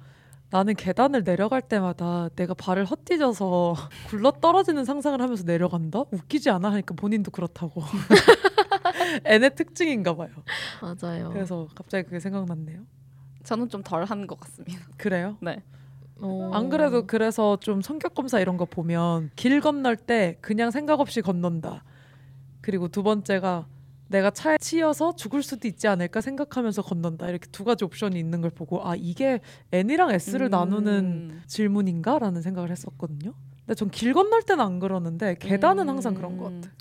나는 0.52 0.74
계단을 0.74 1.22
내려갈 1.22 1.62
때마다 1.62 2.28
내가 2.34 2.54
발을 2.54 2.84
헛디뎌서 2.84 3.76
굴러 4.08 4.32
떨어지는 4.32 4.84
상상을 4.84 5.20
하면서 5.20 5.44
내려간다? 5.44 6.00
웃기지 6.10 6.50
않아? 6.50 6.72
하니까 6.72 6.94
본인도 6.96 7.30
그렇다고. 7.30 7.82
N의 9.24 9.54
특징인가 9.54 10.16
봐요. 10.16 10.30
맞아요. 10.82 11.30
그래서 11.30 11.68
갑자기 11.74 12.04
그게 12.04 12.18
생각났네요. 12.20 12.80
저는 13.44 13.68
좀 13.68 13.82
덜 13.84 14.04
한 14.04 14.26
것 14.26 14.40
같습니다. 14.40 14.80
그래요? 14.96 15.36
네. 15.40 15.62
어. 16.22 16.50
안 16.52 16.68
그래도 16.68 17.06
그래서 17.06 17.56
좀 17.60 17.80
성격 17.82 18.14
검사 18.14 18.40
이런 18.40 18.56
거 18.56 18.64
보면 18.64 19.30
길 19.36 19.60
건널 19.60 19.96
때 19.96 20.36
그냥 20.40 20.70
생각 20.70 21.00
없이 21.00 21.20
건넌다. 21.22 21.84
그리고 22.60 22.88
두 22.88 23.02
번째가 23.02 23.66
내가 24.08 24.30
차에 24.30 24.58
치여서 24.58 25.14
죽을 25.14 25.42
수도 25.42 25.68
있지 25.68 25.86
않을까 25.86 26.20
생각하면서 26.20 26.82
건넌다. 26.82 27.28
이렇게 27.28 27.46
두 27.52 27.64
가지 27.64 27.84
옵션이 27.84 28.18
있는 28.18 28.40
걸 28.40 28.50
보고 28.50 28.86
아 28.86 28.94
이게 28.96 29.40
N이랑 29.72 30.10
S를 30.12 30.46
음. 30.48 30.50
나누는 30.50 31.42
질문인가라는 31.46 32.42
생각을 32.42 32.70
했었거든요. 32.70 33.34
근데 33.64 33.74
전 33.74 33.88
길 33.90 34.12
건널 34.12 34.42
때는 34.42 34.64
안 34.64 34.80
그러는데 34.80 35.36
계단은 35.38 35.88
항상 35.88 36.14
그런 36.14 36.36
것 36.36 36.48
음. 36.48 36.60
같아. 36.60 36.74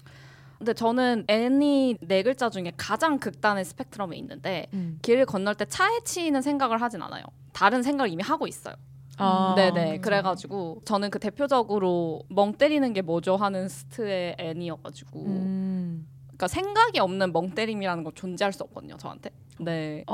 근데 0.58 0.74
저는 0.74 1.24
N이 1.30 1.98
네 2.02 2.24
글자 2.24 2.50
중에 2.50 2.74
가장 2.76 3.20
극단의 3.20 3.64
스펙트럼에 3.64 4.18
있는데 4.18 4.66
음. 4.74 4.98
길을 5.04 5.26
건널 5.28 5.56
때 5.56 5.66
차에 5.66 6.00
치이는 6.04 6.42
생각을 6.42 6.82
하진 6.82 7.02
않아요. 7.04 7.24
다른 7.54 7.84
생각을 7.84 8.12
이미 8.12 8.24
하고 8.24 8.48
있어요. 8.48 8.74
아, 9.20 9.54
네네. 9.56 10.00
그래가지고 10.00 10.82
저는 10.86 11.10
그 11.10 11.20
대표적으로 11.20 12.24
멍 12.30 12.54
때리는 12.54 12.92
게 12.94 13.02
뭐죠 13.02 13.36
하는 13.36 13.68
스트의 13.70 14.36
N이어가지고 14.40 15.26
음. 15.26 16.08
그러니까 16.28 16.48
생각이 16.48 17.00
없는 17.00 17.34
멍 17.34 17.50
때림이라는 17.52 18.04
건 18.04 18.14
존재할 18.16 18.54
수 18.54 18.64
없거든요. 18.64 18.98
저한테. 18.98 19.30
네. 19.60 20.06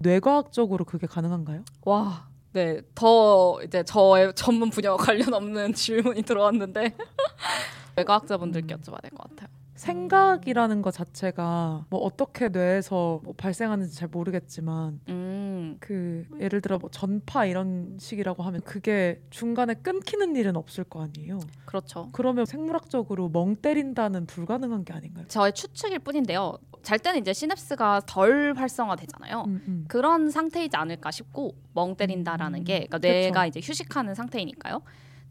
뇌과학적으로 0.00 0.84
그게 0.84 1.06
가능한가요? 1.06 1.64
와. 1.84 2.28
네. 2.52 2.82
더 2.94 3.58
이제 3.64 3.82
저의 3.82 4.32
전문 4.34 4.68
분야와 4.70 4.96
관련 4.98 5.32
없는 5.32 5.72
질문이 5.74 6.22
들어왔는데 6.22 6.94
외과학자분들께 7.96 8.74
여쭤봐야 8.74 9.00
될 9.02 9.10
것 9.12 9.28
같아요. 9.30 9.48
생각이라는 9.82 10.80
것 10.82 10.92
자체가 10.92 11.86
뭐 11.90 12.00
어떻게 12.00 12.48
뇌에서 12.48 13.20
뭐 13.24 13.34
발생하는지 13.36 13.94
잘 13.96 14.08
모르겠지만 14.08 15.00
음. 15.08 15.76
그 15.80 16.24
예를 16.40 16.60
들어 16.60 16.78
뭐 16.78 16.88
전파 16.90 17.44
이런 17.46 17.96
식이라고 17.98 18.42
하면 18.44 18.60
그게 18.62 19.20
중간에 19.30 19.74
끊기는 19.74 20.36
일은 20.36 20.56
없을 20.56 20.84
거 20.84 21.02
아니에요. 21.02 21.40
그렇죠. 21.64 22.10
그러면 22.12 22.46
생물학적으로 22.46 23.28
멍 23.28 23.56
때린다는 23.56 24.26
불가능한 24.26 24.84
게 24.84 24.92
아닌가요? 24.92 25.26
저의 25.28 25.52
추측일 25.52 25.98
뿐인데요. 25.98 26.56
잘 26.82 26.98
때는 26.98 27.20
이제 27.20 27.32
시냅스가 27.32 28.02
덜 28.06 28.54
활성화되잖아요. 28.56 29.44
음, 29.46 29.62
음. 29.68 29.84
그런 29.88 30.30
상태이지 30.30 30.76
않을까 30.76 31.10
싶고 31.10 31.54
멍 31.74 31.96
때린다라는 31.96 32.60
음, 32.60 32.64
게 32.64 32.86
그러니까. 32.86 32.98
뇌가 32.98 33.46
이제 33.46 33.60
휴식하는 33.62 34.14
상태이니까요. 34.14 34.82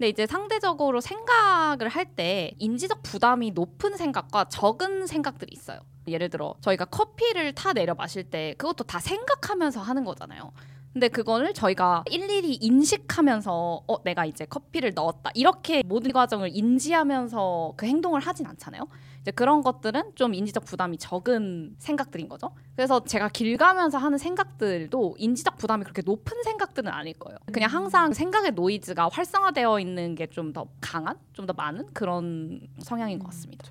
근데 0.02 0.10
이제 0.10 0.26
상대적으로 0.26 1.00
생각을 1.00 1.88
할 1.88 2.16
때 2.16 2.52
인지적 2.58 3.04
부담이 3.04 3.52
높은 3.52 3.96
생각과 3.96 4.46
적은 4.46 5.06
생각들이 5.06 5.52
있어요. 5.54 5.80
예를 6.08 6.30
들어 6.30 6.56
저희가 6.62 6.86
커피를 6.86 7.54
타 7.54 7.72
내려 7.74 7.94
마실 7.94 8.24
때 8.24 8.56
그것도 8.58 8.86
다 8.86 9.00
생각하면서 9.00 9.80
하는 9.80 10.04
거잖아요. 10.04 10.54
근데 10.92 11.08
그거를 11.08 11.54
저희가 11.54 12.04
일일이 12.10 12.56
인식하면서 12.56 13.84
어 13.88 14.04
내가 14.04 14.26
이제 14.26 14.46
커피를 14.46 14.94
넣었다 14.96 15.30
이렇게 15.36 15.84
모든 15.84 16.12
과정을 16.12 16.50
인지하면서 16.52 17.76
그 17.78 17.86
행동을 17.86 18.22
하진 18.22 18.48
않잖아요. 18.48 18.88
이제 19.22 19.32
그런 19.32 19.62
것들은 19.62 20.14
좀 20.16 20.34
인지적 20.34 20.66
부담이 20.66 20.98
적은 20.98 21.76
생각들인 21.78 22.28
거죠. 22.28 22.50
그래서 22.76 23.04
제가 23.04 23.30
길 23.30 23.56
가면서 23.58 23.98
하는 24.00 24.18
생각들도 24.18 25.16
인지적 25.18 25.58
부담이 25.58 25.84
그렇게 25.84 26.02
높은 26.04 26.42
생각들은 26.44 26.92
아닐 26.92 27.14
거예요. 27.14 27.38
그냥 27.54 27.70
항상 27.70 28.14
생각의 28.14 28.52
노이즈가 28.54 29.10
활성화되어 29.12 29.80
있는 29.80 30.16
게 30.16 30.28
좀 30.28 30.54
더 30.54 30.68
강한, 30.82 31.18
좀 31.34 31.46
더 31.46 31.54
많은 31.54 31.88
그런 31.94 32.62
성향인 32.80 33.20
것 33.20 33.26
같습니다. 33.28 33.68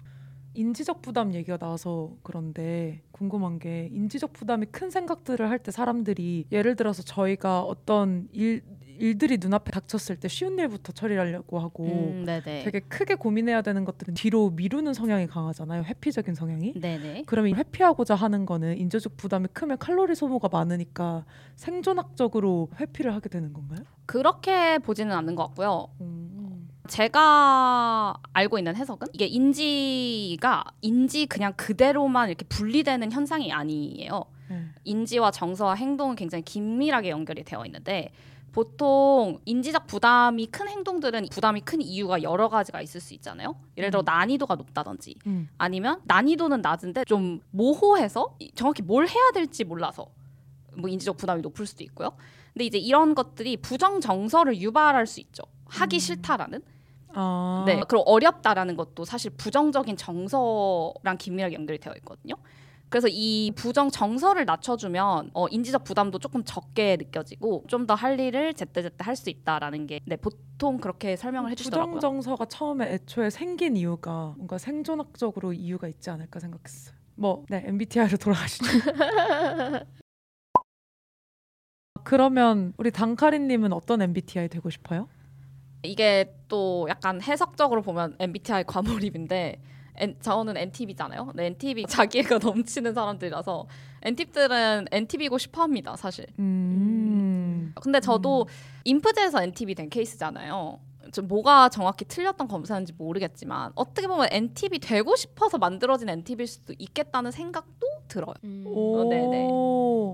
인지적 0.55 1.01
부담 1.03 1.33
얘기가 1.35 1.57
나와서 1.59 2.11
그런데 2.23 3.03
궁금한 3.13 3.59
게 3.59 3.89
인지적 3.93 4.33
부담이 4.33 4.67
큰 4.67 4.91
생각들을 4.91 5.49
할 5.49 5.59
때 5.61 5.71
사람들이 5.71 6.47
예를 6.51 6.75
들어서 6.77 7.03
저희가 7.03 7.63
어떤 7.63 8.29
일 8.33 8.63
일들이 9.01 9.39
눈앞에 9.41 9.71
닥쳤을 9.71 10.17
때 10.17 10.29
쉬운 10.29 10.59
일부터 10.59 10.93
처리하려고 10.93 11.59
하고 11.59 11.85
음. 11.85 12.25
되게 12.27 12.81
크게 12.81 13.15
고민해야 13.15 13.63
되는 13.63 13.85
것들은 13.85 14.15
뒤로 14.15 14.51
미루는 14.51 14.95
성향이 14.95 15.27
강하잖아요. 15.27 15.85
회피적인 15.85 16.35
성향이. 16.35 16.75
네네. 16.79 17.25
그러면 17.27 17.57
회피하고자 17.57 18.15
하는 18.15 18.47
거는 18.47 18.79
인지적 18.79 19.17
부담이 19.17 19.49
크면 19.53 19.79
칼로리 19.79 20.15
소모가 20.15 20.49
많으니까 20.53 21.25
생존학적으로 21.57 22.69
회피를 22.79 23.15
하게 23.15 23.29
되는 23.29 23.53
건가요? 23.53 23.81
그렇게 24.07 24.79
보지는 24.79 25.15
않는 25.17 25.35
것 25.35 25.47
같고요. 25.47 25.89
음. 26.01 26.69
제가 26.89 28.15
알고 28.33 28.59
있는 28.59 28.75
해석은 28.75 29.09
이게 29.13 29.27
인지가 29.27 30.65
인지 30.81 31.27
그냥 31.27 31.53
그대로만 31.57 32.29
이렇게 32.29 32.45
분리되는 32.47 33.13
현상이 33.13 33.53
아니에요. 33.53 34.25
네. 34.49 34.65
인지와 34.85 35.31
정서와 35.31 35.75
행동은 35.75 36.17
굉장히 36.17 36.43
긴밀하게 36.43 37.11
연결이 37.11 37.45
되어 37.45 37.65
있는데 37.67 38.11
보통 38.53 39.39
인지적 39.45 39.87
부담이 39.87 40.47
큰 40.47 40.69
행동들은 40.69 41.27
부담이 41.31 41.61
큰 41.61 41.81
이유가 41.81 42.23
여러 42.23 42.49
가지가 42.49 42.81
있을 42.83 43.01
수 43.01 43.15
있잖아요. 43.15 43.55
예를 43.77 43.91
들어 43.91 44.03
음. 44.03 44.05
난이도가 44.05 44.57
높다든지 44.57 45.15
음. 45.27 45.49
아니면 45.59 46.01
난이도는 46.05 46.61
낮은데 46.61 47.05
좀 47.05 47.41
모호해서 47.51 48.35
이- 48.41 48.51
정확히 48.53 48.83
뭘 48.83 49.07
해야 49.09 49.31
될지 49.33 49.65
몰라서 49.65 50.07
뭐 50.77 50.89
인지적 50.89 51.17
부담이 51.17 51.43
높을 51.43 51.67
수도 51.67 51.85
있고요. 51.85 52.11
근데 52.53 52.65
이제 52.65 52.79
이런 52.79 53.15
것들이 53.15 53.57
부정 53.59 54.01
정서를 54.01 54.61
유발할 54.61 55.07
수 55.07 55.21
있죠. 55.21 55.43
하기 55.67 56.01
싫다라는. 56.01 56.63
아. 57.13 57.65
네. 57.67 57.81
그리고 57.89 58.03
어렵다라는 58.11 58.77
것도 58.77 59.05
사실 59.05 59.31
부정적인 59.33 59.97
정서랑 59.97 61.17
긴밀하게 61.19 61.55
연결이 61.55 61.79
되어 61.79 61.93
있거든요. 61.99 62.35
그래서 62.91 63.07
이 63.09 63.53
부정 63.55 63.89
정서를 63.89 64.45
낮춰주면 64.45 65.31
어, 65.33 65.47
인지적 65.49 65.85
부담도 65.85 66.19
조금 66.19 66.43
적게 66.45 66.97
느껴지고 66.97 67.65
좀 67.69 67.87
더 67.87 67.95
할 67.95 68.19
일을 68.21 68.53
제때제때 68.55 69.05
할 69.05 69.15
수 69.17 69.31
있다라는 69.31 69.87
게 69.87 70.01
네, 70.05 70.17
보통 70.17 70.79
그렇게 70.79 71.17
설명을 71.17 71.51
해주시더라고요. 71.53 71.95
부정 71.95 72.11
정서가 72.21 72.47
처음에 72.47 72.93
애초에 72.95 73.31
생긴 73.31 73.77
이유가 73.77 74.35
뭔가 74.37 74.59
생존학적으로 74.59 75.53
이유가 75.53 75.87
있지 75.89 76.11
않을까 76.11 76.41
생각했어요. 76.41 76.95
뭐, 77.15 77.45
네, 77.49 77.63
MBTI로 77.67 78.17
돌아가시죠. 78.17 78.65
그러면 82.05 82.73
우리 82.77 82.91
단카리님은 82.91 83.73
어떤 83.73 84.03
MBTI 84.03 84.49
되고 84.49 84.69
싶어요? 84.71 85.09
이게 85.83 86.35
또 86.49 86.87
약간 86.89 87.21
해석적으로 87.23 87.83
보면 87.83 88.17
MBTI 88.19 88.65
과몰입인데 88.65 89.61
N, 90.01 90.17
저는 90.21 90.57
NTV잖아요. 90.57 91.27
근데 91.27 91.47
NTV 91.47 91.85
자기애가 91.89 92.39
넘치는 92.39 92.95
사람들이라서 92.95 93.67
NT들은 94.03 94.87
NTV고 94.91 95.39
싶어합니다, 95.39 95.95
사실. 95.97 96.27
음. 96.39 97.73
근데 97.81 98.01
저도 98.01 98.47
인프제에서 98.85 99.43
NTV 99.43 99.75
된 99.75 99.89
케이스잖아요. 99.91 100.81
좀 101.13 101.27
뭐가 101.27 101.69
정확히 101.71 102.05
틀렸던 102.05 102.47
검사인지 102.47 102.93
모르겠지만 102.97 103.73
어떻게 103.75 104.07
보면 104.07 104.29
NTV 104.31 104.79
되고 104.79 105.17
싶어서 105.17 105.59
만들어진 105.59 106.09
NTV일 106.09 106.47
수도 106.47 106.73
있겠다는 106.79 107.31
생각도 107.33 107.87
들어요. 108.07 108.35
음, 108.45 108.65
오, 108.67 109.01
어, 109.01 109.05
네네. 109.09 109.49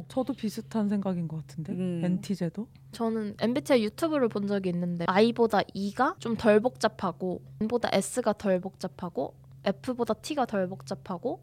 저도 0.08 0.32
비슷한 0.32 0.88
생각인 0.88 1.28
것 1.28 1.38
같은데. 1.46 1.72
음. 1.72 2.02
NT제도? 2.04 2.66
저는 2.92 3.36
MBTI 3.40 3.84
유튜브를 3.84 4.28
본 4.28 4.46
적이 4.46 4.70
있는데 4.70 5.04
I보다 5.08 5.60
E가 5.74 6.14
좀 6.18 6.36
덜 6.36 6.60
복잡하고 6.60 7.42
N보다 7.60 7.90
S가 7.92 8.32
덜 8.32 8.60
복잡하고 8.60 9.34
F보다 9.66 10.14
T가 10.14 10.46
덜 10.46 10.68
복잡하고 10.68 11.40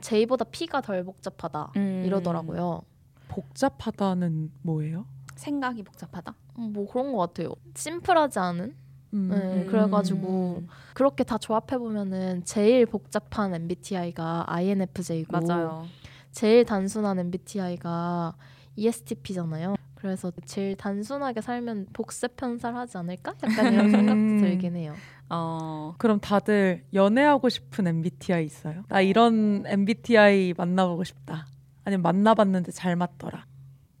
J보다 0.00 0.44
P가 0.44 0.80
덜 0.80 1.04
복잡하다 1.04 1.72
음. 1.76 2.02
이러더라고요. 2.04 2.82
복잡하다는 3.28 4.52
뭐예요? 4.62 5.06
생각이 5.36 5.82
복잡하다. 5.82 6.34
음, 6.58 6.72
뭐 6.72 6.86
그런 6.86 7.12
것 7.12 7.18
같아요. 7.18 7.54
심플하지 7.74 8.38
않은? 8.38 8.76
음. 9.14 9.28
네, 9.30 9.64
그래가지고 9.66 10.64
그렇게 10.94 11.24
다 11.24 11.38
조합해 11.38 11.78
보면은 11.78 12.44
제일 12.44 12.86
복잡한 12.86 13.54
MBTI가 13.54 14.44
INFJ고 14.48 15.86
제일 16.32 16.64
단순한 16.64 17.18
MBTI가 17.18 18.34
ESTP잖아요. 18.76 19.76
그래서 19.94 20.32
제일 20.46 20.76
단순하게 20.76 21.42
살면 21.42 21.86
복세 21.92 22.26
편살하지 22.26 22.98
않을까? 22.98 23.34
약간 23.44 23.72
이런 23.72 23.90
생각도 23.90 24.12
음. 24.20 24.40
들긴 24.40 24.76
해요. 24.76 24.94
어, 25.34 25.94
그럼 25.96 26.20
다들 26.20 26.84
연애하고 26.92 27.48
싶은 27.48 27.86
MBTI 27.86 28.44
있어요? 28.44 28.84
나 28.88 29.00
이런 29.00 29.64
MBTI 29.66 30.54
만나보고 30.56 31.04
싶다. 31.04 31.46
아니면 31.84 32.02
만나봤는데 32.02 32.70
잘 32.72 32.96
맞더라. 32.96 33.46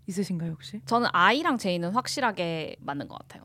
있으신가요 0.06 0.52
혹시? 0.52 0.80
저는 0.84 1.08
I랑 1.12 1.56
J는 1.58 1.92
확실하게 1.92 2.76
맞는 2.80 3.08
것 3.08 3.18
같아요. 3.20 3.44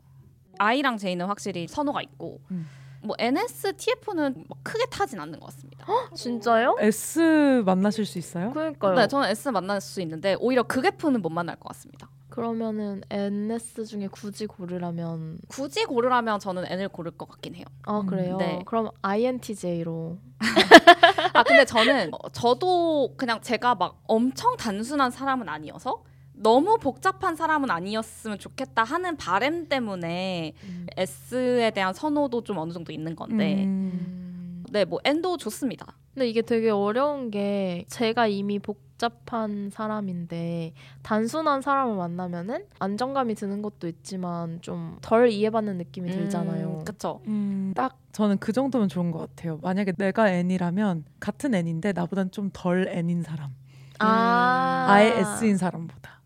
I랑 0.58 0.98
J는 0.98 1.26
확실히 1.26 1.66
선호가 1.66 2.02
있고 2.02 2.40
음. 2.50 2.66
뭐 3.00 3.16
NSTF는 3.18 4.44
크게 4.62 4.84
타진 4.90 5.20
않는 5.20 5.40
것 5.40 5.46
같습니다. 5.46 5.86
진짜요? 6.14 6.76
S 6.80 7.62
만나실 7.64 8.04
수 8.04 8.18
있어요? 8.18 8.50
그러니까요. 8.52 8.96
네, 8.96 9.06
저는 9.06 9.30
S 9.30 9.48
만날 9.48 9.80
수 9.80 10.02
있는데 10.02 10.36
오히려 10.40 10.62
극F는 10.62 11.22
못 11.22 11.30
만날 11.30 11.56
것 11.56 11.68
같습니다. 11.68 12.10
그러면은 12.38 13.02
NS 13.10 13.84
중에 13.86 14.06
굳이 14.06 14.46
고르라면 14.46 15.38
굳이 15.48 15.84
고르라면 15.84 16.38
저는 16.38 16.66
N을 16.68 16.88
고를 16.88 17.10
것 17.10 17.28
같긴 17.28 17.56
해요. 17.56 17.64
아 17.82 17.98
음, 17.98 18.06
그래요. 18.06 18.36
네. 18.36 18.62
그럼 18.64 18.90
INTJ로 19.02 20.18
아 21.34 21.42
근데 21.42 21.64
저는 21.64 22.10
어, 22.12 22.28
저도 22.28 23.14
그냥 23.16 23.40
제가 23.40 23.74
막 23.74 24.00
엄청 24.06 24.56
단순한 24.56 25.10
사람은 25.10 25.48
아니어서 25.48 26.04
너무 26.32 26.78
복잡한 26.78 27.34
사람은 27.34 27.72
아니었으면 27.72 28.38
좋겠다 28.38 28.84
하는 28.84 29.16
바램 29.16 29.68
때문에 29.68 30.52
S에 30.96 31.72
대한 31.72 31.92
선호도 31.92 32.44
좀 32.44 32.58
어느 32.58 32.72
정도 32.72 32.92
있는 32.92 33.16
건데 33.16 33.64
음. 33.64 33.64
음. 33.66 34.64
네 34.70 34.84
뭐 34.84 35.00
N도 35.02 35.38
좋습니다. 35.38 35.86
근데 36.14 36.28
이게 36.28 36.42
되게 36.42 36.70
어려운 36.70 37.32
게 37.32 37.84
제가 37.88 38.28
이미 38.28 38.60
복 38.60 38.87
잡한 38.98 39.70
사람인데 39.70 40.74
단순한 41.02 41.62
사람을 41.62 41.96
만나면은 41.96 42.64
안정감이 42.78 43.34
드는 43.36 43.62
것도 43.62 43.88
있지만 43.88 44.60
좀 44.60 44.98
덜 45.00 45.30
이해받는 45.30 45.78
느낌이 45.78 46.10
들잖아요. 46.10 46.78
음, 46.80 46.84
그쵸. 46.84 47.20
음, 47.26 47.72
딱 47.76 47.98
저는 48.12 48.38
그 48.38 48.52
정도면 48.52 48.88
좋은 48.88 49.10
것 49.10 49.18
같아요. 49.20 49.58
만약에 49.62 49.92
내가 49.96 50.28
N이라면 50.28 51.04
같은 51.20 51.54
N인데 51.54 51.92
나보단 51.92 52.30
좀 52.30 52.50
덜 52.52 52.88
N인 52.88 53.22
사람. 53.22 53.54
아, 54.00 54.86
아예 54.88 55.10
S인 55.20 55.56
사람보다. 55.56 56.17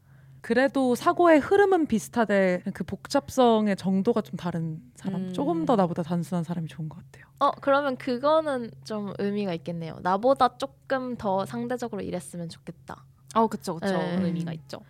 그래도 0.43 0.97
사고의 0.97 1.39
흐름은 1.39 1.87
비슷하되 1.87 2.63
그 2.75 2.83
복잡성의 2.85 3.77
정도가 3.77 4.23
좀 4.23 4.37
다른 4.37 4.83
사람. 4.97 5.23
음. 5.23 5.33
조금 5.33 5.65
더 5.65 5.77
나보다 5.77 6.03
단순한 6.03 6.43
사람이 6.43 6.67
좋은 6.69 6.89
것 6.89 6.99
같아요. 6.99 7.25
어 7.39 7.53
그러면 7.61 7.97
그거는 7.97 8.71
좀 8.85 9.13
의미가 9.19 9.55
있겠네요. 9.55 9.99
나보다 10.03 10.59
조금 10.59 11.17
더 11.17 11.47
상대적으로 11.47 12.03
이랬으면 12.03 12.49
좋겠다. 12.49 13.05
어 13.35 13.47
그쵸 13.47 13.77
그쵸 13.77 13.87
네. 13.87 14.19
의미가 14.21 14.53
있죠. 14.53 14.81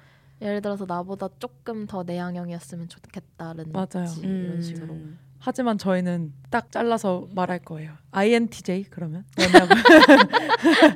예를 0.40 0.62
들어서 0.62 0.86
나보다 0.86 1.28
조금 1.38 1.86
더 1.86 2.02
내향형이었으면 2.02 2.88
좋겠다는 2.88 3.72
맞아요. 3.72 4.06
지 4.06 4.20
이런 4.22 4.60
식으로. 4.60 4.96
음. 5.42 5.44
하지만 5.44 5.76
저희는 5.76 6.32
딱 6.50 6.70
잘라서 6.70 7.26
말할 7.34 7.58
거예요. 7.58 7.92
INTJ 8.12 8.84
그러면 8.84 9.24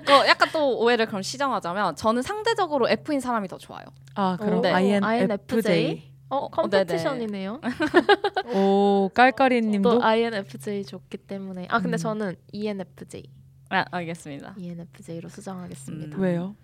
어, 0.09 0.27
약간 0.27 0.49
또 0.53 0.79
오해를 0.79 1.07
그럼 1.07 1.23
시정하자면 1.23 1.97
저는 1.97 2.23
상대적으로 2.23 2.89
F인 2.89 3.21
사람이 3.21 3.49
더 3.49 3.59
좋아요. 3.59 3.85
아 4.15 4.37
그럼 4.41 4.61
오, 4.61 4.67
INFJ. 4.67 6.13
어 6.29 6.37
어, 6.37 6.49
컴페티션이네요. 6.49 7.61
오 8.55 9.11
깔깔이님도 9.15 9.99
또 9.99 10.03
INFJ 10.03 10.85
좋기 10.85 11.19
때문에 11.19 11.67
아 11.71 11.81
근데 11.81 11.97
음. 11.97 11.99
저는 11.99 12.37
ENFJ 12.53 13.25
아 13.71 13.85
알겠습니다. 13.91 14.55
ENFJ로 14.57 15.29
수정하겠습니다. 15.29 16.17
음. 16.17 16.23
왜요? 16.23 16.57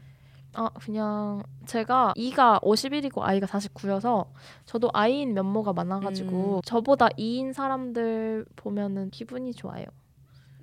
아 0.54 0.68
그냥 0.80 1.42
제가 1.66 2.12
E가 2.14 2.60
51이고 2.62 3.20
I가 3.22 3.46
49여서 3.46 4.26
저도 4.66 4.90
I인 4.92 5.32
면모가 5.34 5.72
많아가지고 5.72 6.56
음. 6.56 6.60
저보다 6.64 7.08
E인 7.16 7.52
사람들 7.52 8.44
보면은 8.56 9.10
기분이 9.10 9.52
좋아요. 9.54 9.84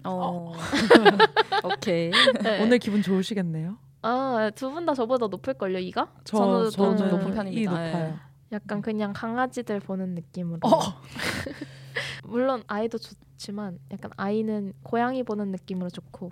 어. 0.05 0.53
오케이. 1.65 2.11
네. 2.43 2.61
오늘 2.63 2.77
기분 2.77 3.01
좋으시겠네요. 3.01 3.77
아두 4.01 4.71
분 4.71 4.85
다 4.85 4.93
저보다 4.93 5.27
높을 5.27 5.55
걸요 5.55 5.77
E가? 5.79 6.07
저 6.23 6.37
저는- 6.37 6.71
저는 6.71 6.97
저는 6.97 7.11
높은 7.11 7.33
편입니다. 7.33 7.59
이 7.61 7.65
높아요. 7.65 8.17
약간 8.51 8.81
그냥 8.81 9.11
강아지들 9.13 9.79
보는 9.79 10.15
느낌으로. 10.15 10.59
어. 10.63 10.69
물론 12.23 12.63
아이도 12.67 12.97
좋지만 12.97 13.79
약간 13.91 14.11
아이는 14.17 14.73
고양이 14.83 15.23
보는 15.23 15.51
느낌으로 15.51 15.89
좋고. 15.89 16.31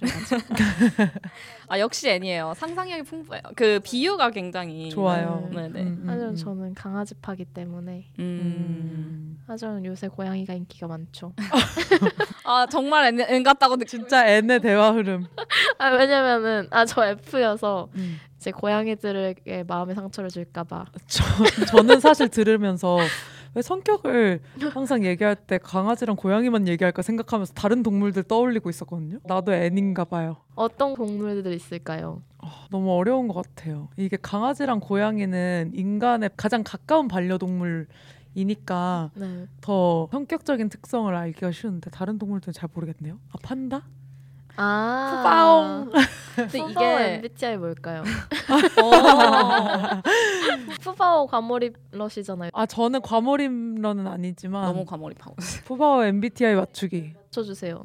그래가지고 0.00 0.40
아 1.68 1.78
역시 1.78 2.08
N이에요. 2.08 2.54
상상력이 2.56 3.02
풍부해요. 3.02 3.42
그 3.54 3.80
비유가 3.84 4.30
굉장히 4.30 4.90
좋아요. 4.90 5.48
음. 5.50 5.54
네네. 5.54 5.80
음, 5.82 5.86
음, 5.86 6.04
하지만 6.06 6.30
음. 6.30 6.34
저는 6.36 6.74
강아지파기 6.74 7.44
때문에 7.46 8.06
음. 8.18 8.24
음. 8.24 9.42
하지만 9.46 9.84
요새 9.84 10.08
고양이가 10.08 10.54
인기가 10.54 10.86
많죠. 10.88 11.32
아 12.44 12.66
정말 12.70 13.06
N, 13.06 13.20
N 13.20 13.42
같다고. 13.42 13.76
진짜 13.84 14.26
N의 14.26 14.60
대화 14.60 14.90
흐름. 14.90 15.26
아 15.78 15.88
왜냐면은 15.90 16.66
아 16.70 16.84
저 16.84 17.04
F여서 17.06 17.88
음. 17.94 18.18
이제 18.36 18.50
고양이들에게 18.50 19.64
마음의 19.68 19.94
상처를 19.94 20.30
줄까봐. 20.30 20.86
저, 21.06 21.22
저는 21.66 22.00
사실 22.00 22.28
들으면서 22.28 22.98
왜 23.54 23.62
성격을 23.62 24.40
항상 24.74 25.04
얘기할 25.04 25.36
때 25.36 25.58
강아지랑 25.58 26.16
고양이만 26.16 26.68
얘기할까 26.68 27.02
생각하면서 27.02 27.54
다른 27.54 27.82
동물들 27.82 28.22
떠올리고 28.24 28.70
있었거든요. 28.70 29.18
나도 29.24 29.52
N인가 29.52 30.04
봐요. 30.04 30.36
어떤 30.54 30.94
동물들 30.94 31.52
있을까요? 31.52 32.22
아, 32.38 32.66
너무 32.70 32.92
어려운 32.92 33.28
것 33.28 33.34
같아요. 33.34 33.88
이게 33.96 34.16
강아지랑 34.20 34.80
고양이는 34.80 35.72
인간의 35.74 36.30
가장 36.36 36.62
가까운 36.64 37.08
반려동물 37.08 37.86
이니까 38.34 39.10
네. 39.14 39.46
더 39.60 40.08
성격적인 40.12 40.68
특성을 40.68 41.12
알기가 41.12 41.50
쉬운데 41.50 41.90
다른 41.90 42.18
동물들은 42.18 42.52
잘 42.52 42.68
모르겠네요. 42.72 43.18
아 43.30 43.34
판다? 43.42 43.86
아 44.62 45.10
푸바옹. 45.16 45.90
근데 46.36 46.58
푸바오 46.58 46.84
이게 47.00 47.14
MBTI 47.14 47.56
뭘까요? 47.56 48.02
어, 48.82 50.02
푸바오 50.80 51.26
과몰입 51.26 51.76
러시잖아요. 51.92 52.50
아 52.52 52.66
저는 52.66 53.00
과몰입 53.02 53.80
러는 53.80 54.06
아니지만 54.06 54.64
너무 54.64 54.84
과몰입하고 54.84 55.36
있어요. 55.38 55.62
푸바오 55.64 56.04
MBTI 56.04 56.54
맞추기. 56.56 57.14
쳐주세요. 57.30 57.84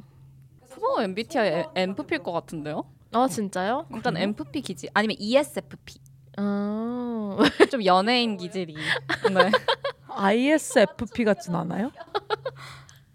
푸바오 0.70 1.02
MBTI 1.02 1.66
MFP일 1.76 2.22
것 2.24 2.32
같은데요? 2.34 2.84
아 3.14 3.28
진짜요? 3.28 3.86
일단 3.94 4.18
MFP 4.18 4.62
기질 4.62 4.90
아니면 4.94 5.16
ESFP 5.20 5.96
아 6.38 7.38
좀 7.72 7.84
연예인 7.86 8.36
기질이 8.38 8.74
네. 8.76 9.52
ISFP 10.10 11.24
같진 11.24 11.56
않아요? 11.56 11.92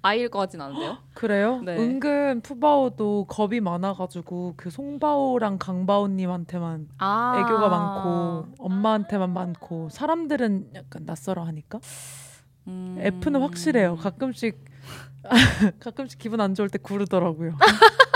I일 0.03 0.29
것 0.31 0.39
같진 0.39 0.61
않은데요? 0.61 0.99
그래요? 1.15 1.61
네. 1.65 1.77
은근 1.77 2.41
푸바오도 2.41 3.27
겁이 3.29 3.61
많아가지고 3.61 4.55
그 4.57 4.71
송바오랑 4.71 5.59
강바오님한테만 5.59 6.89
아 6.99 7.35
애교가 7.39 7.69
많고 7.69 8.55
엄마한테만 8.59 9.31
많고 9.33 9.89
사람들은 9.91 10.71
약간 10.75 11.05
낯설어 11.05 11.43
하니까 11.45 11.81
음. 12.69 12.97
F는 12.99 13.43
확실해요. 13.43 13.97
가끔씩 13.97 14.65
가끔씩 15.81 16.19
기분 16.19 16.41
안 16.41 16.55
좋을 16.55 16.69
때 16.71 16.79
구르더라고요. 16.79 17.57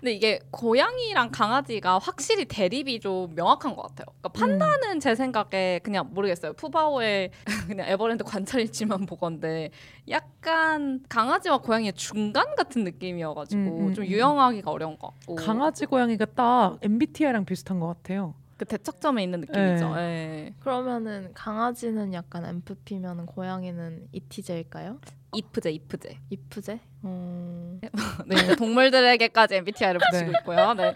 근데 0.00 0.14
이게 0.14 0.40
고양이랑 0.50 1.30
강아지가 1.30 1.98
확실히 1.98 2.46
대립이 2.46 3.00
좀 3.00 3.34
명확한 3.34 3.76
것 3.76 3.82
같아요. 3.82 4.06
그러니까 4.06 4.28
판다는 4.30 4.98
제 4.98 5.14
생각에 5.14 5.80
그냥 5.82 6.08
모르겠어요. 6.12 6.54
푸바오의 6.54 7.30
그냥 7.68 7.86
에버랜드 7.86 8.24
관찰일지만 8.24 9.04
보건데 9.04 9.70
약간 10.08 11.00
강아지와 11.10 11.58
고양이의 11.58 11.92
중간 11.92 12.54
같은 12.56 12.84
느낌이어가지고 12.84 13.60
음, 13.60 13.88
음, 13.88 13.94
좀 13.94 14.04
음. 14.04 14.08
유형하기가 14.08 14.70
어려운 14.70 14.98
것 14.98 15.08
같고 15.08 15.34
강아지 15.34 15.84
고양이가 15.84 16.24
딱 16.34 16.78
MBTI랑 16.80 17.44
비슷한 17.44 17.78
것 17.78 17.88
같아요. 17.88 18.34
그 18.60 18.66
대척점에 18.66 19.22
있는 19.22 19.40
느낌이죠. 19.40 19.94
예. 19.96 20.52
그러면은 20.60 21.30
강아지는 21.32 22.12
약간 22.12 22.44
MFP면은 22.44 23.24
고양이는 23.24 24.08
ETJ일까요? 24.12 25.00
이프제 25.32 25.70
이프제. 25.70 26.18
이프제? 26.28 26.78
음... 27.04 27.80
네, 28.26 28.56
동물들에게까지 28.56 29.54
MBTI를 29.54 29.98
붙이고 30.10 30.30
네. 30.32 30.38
있고요. 30.40 30.74
네. 30.74 30.94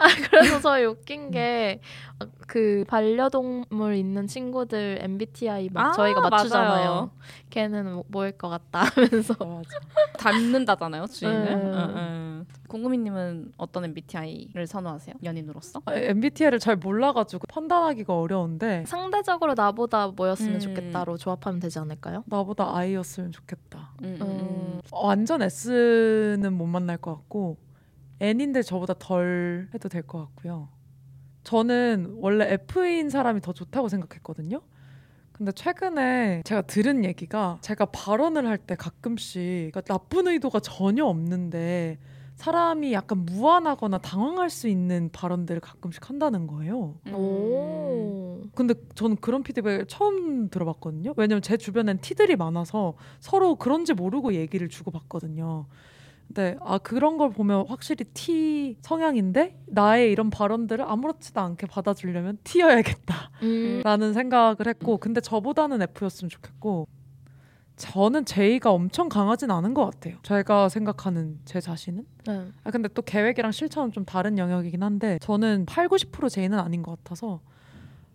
아 0.00 0.06
그래서 0.30 0.60
저희 0.60 0.84
웃긴 0.84 1.30
게 1.30 1.80
그 2.46 2.84
반려동물 2.88 3.94
있는 3.94 4.26
친구들 4.26 4.98
MBTI 5.00 5.70
막 5.72 5.86
아, 5.90 5.92
저희가 5.92 6.28
맞추잖아요. 6.28 6.68
맞아요. 6.90 7.10
걔는 7.48 7.94
뭐- 7.94 8.04
뭐일 8.08 8.32
것 8.32 8.48
같다 8.50 8.80
하면서 8.94 9.34
맞아. 9.42 9.70
닮는다잖아요, 10.18 11.06
주인을. 11.06 11.52
음. 11.52 11.72
응, 11.72 11.94
응. 11.96 12.46
공구미님은 12.68 13.52
어떤 13.56 13.84
MBTI를 13.86 14.66
선호하세요? 14.66 15.14
연인으로서? 15.24 15.80
아, 15.86 15.94
MBTI를 15.94 16.58
잘 16.58 16.76
몰라가지고 16.76 17.46
판단하기가 17.48 18.12
어려운데 18.18 18.84
상대적으로 18.86 19.54
나보다 19.54 20.08
뭐였으면 20.08 20.54
음. 20.56 20.60
좋겠다로 20.60 21.16
조합하면 21.16 21.60
되지 21.60 21.78
않을까요? 21.78 22.24
나보다 22.26 22.76
I였으면 22.76 23.32
좋겠다. 23.32 23.92
음, 24.02 24.18
음, 24.20 24.22
음. 24.22 24.28
음. 24.28 24.80
어, 24.90 25.06
완전 25.06 25.40
S는 25.42 26.52
못 26.52 26.66
만날 26.66 26.96
것 26.98 27.14
같고 27.14 27.56
N인데 28.20 28.62
저보다 28.62 28.94
덜 28.98 29.68
해도 29.74 29.88
될 29.88 30.02
것 30.02 30.18
같고요. 30.18 30.68
저는 31.44 32.16
원래 32.20 32.52
F인 32.52 33.08
사람이 33.08 33.40
더 33.40 33.52
좋다고 33.52 33.88
생각했거든요. 33.88 34.60
근데 35.32 35.52
최근에 35.52 36.42
제가 36.44 36.62
들은 36.62 37.04
얘기가 37.04 37.58
제가 37.62 37.86
발언을 37.86 38.46
할 38.46 38.58
때 38.58 38.74
가끔씩 38.76 39.70
그러니까 39.72 39.80
나쁜 39.82 40.28
의도가 40.28 40.60
전혀 40.60 41.04
없는데 41.06 41.98
사람이 42.34 42.92
약간 42.92 43.24
무안하거나 43.24 43.98
당황할 43.98 44.50
수 44.50 44.68
있는 44.68 45.08
발언들을 45.12 45.60
가끔씩 45.60 46.08
한다는 46.10 46.46
거예요. 46.46 46.98
음. 47.06 47.14
오. 47.14 48.40
근데 48.54 48.74
저는 48.94 49.16
그런 49.16 49.42
피드백을 49.42 49.86
처음 49.86 50.48
들어봤거든요. 50.50 51.14
왜냐면 51.16 51.40
제 51.42 51.56
주변엔 51.56 51.98
티들이 52.00 52.36
많아서 52.36 52.94
서로 53.20 53.56
그런지 53.56 53.94
모르고 53.94 54.34
얘기를 54.34 54.68
주고받거든요. 54.68 55.66
근데 56.32 56.56
아 56.60 56.78
그런 56.78 57.16
걸 57.16 57.30
보면 57.30 57.66
확실히 57.66 58.04
T 58.14 58.76
성향인데 58.82 59.58
나의 59.66 60.12
이런 60.12 60.30
발언들을 60.30 60.84
아무렇지도 60.84 61.40
않게 61.40 61.66
받아주려면 61.66 62.38
T여야겠다라는 62.44 64.08
음. 64.08 64.12
생각을 64.12 64.56
했고 64.68 64.98
근데 64.98 65.20
저보다는 65.20 65.82
F였으면 65.82 66.30
좋겠고 66.30 66.86
저는 67.74 68.26
J가 68.26 68.70
엄청 68.70 69.08
강하진 69.08 69.50
않은 69.50 69.74
것 69.74 69.86
같아요. 69.86 70.18
제가 70.22 70.68
생각하는 70.68 71.40
제 71.44 71.60
자신은 71.60 72.06
네. 72.26 72.46
아 72.62 72.70
근데 72.70 72.88
또 72.88 73.02
계획이랑 73.02 73.50
실천은 73.50 73.90
좀 73.90 74.04
다른 74.04 74.38
영역이긴 74.38 74.84
한데 74.84 75.18
저는 75.20 75.66
8, 75.66 75.88
90% 75.88 76.30
J는 76.30 76.60
아닌 76.60 76.82
것 76.84 76.96
같아서 77.02 77.40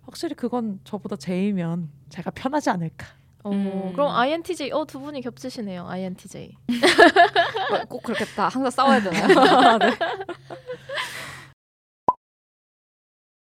확실히 0.04 0.36
그건 0.36 0.80
저보다 0.86 1.17
J면 1.17 1.89
제가 2.08 2.32
편하지 2.32 2.69
않을까. 2.69 3.08
어, 3.46 3.52
음. 3.52 3.92
그럼 3.94 4.10
INTJ 4.16 4.72
어 4.72 4.86
두 4.86 5.00
분이 5.00 5.22
겹치시네요. 5.22 5.86
INTJ. 5.88 6.52
어, 7.72 7.86
꼭 7.88 8.02
그렇겠다. 8.04 8.48
항상 8.48 8.70
싸워야 8.72 9.00
되나요? 9.02 9.28
네. 9.80 9.92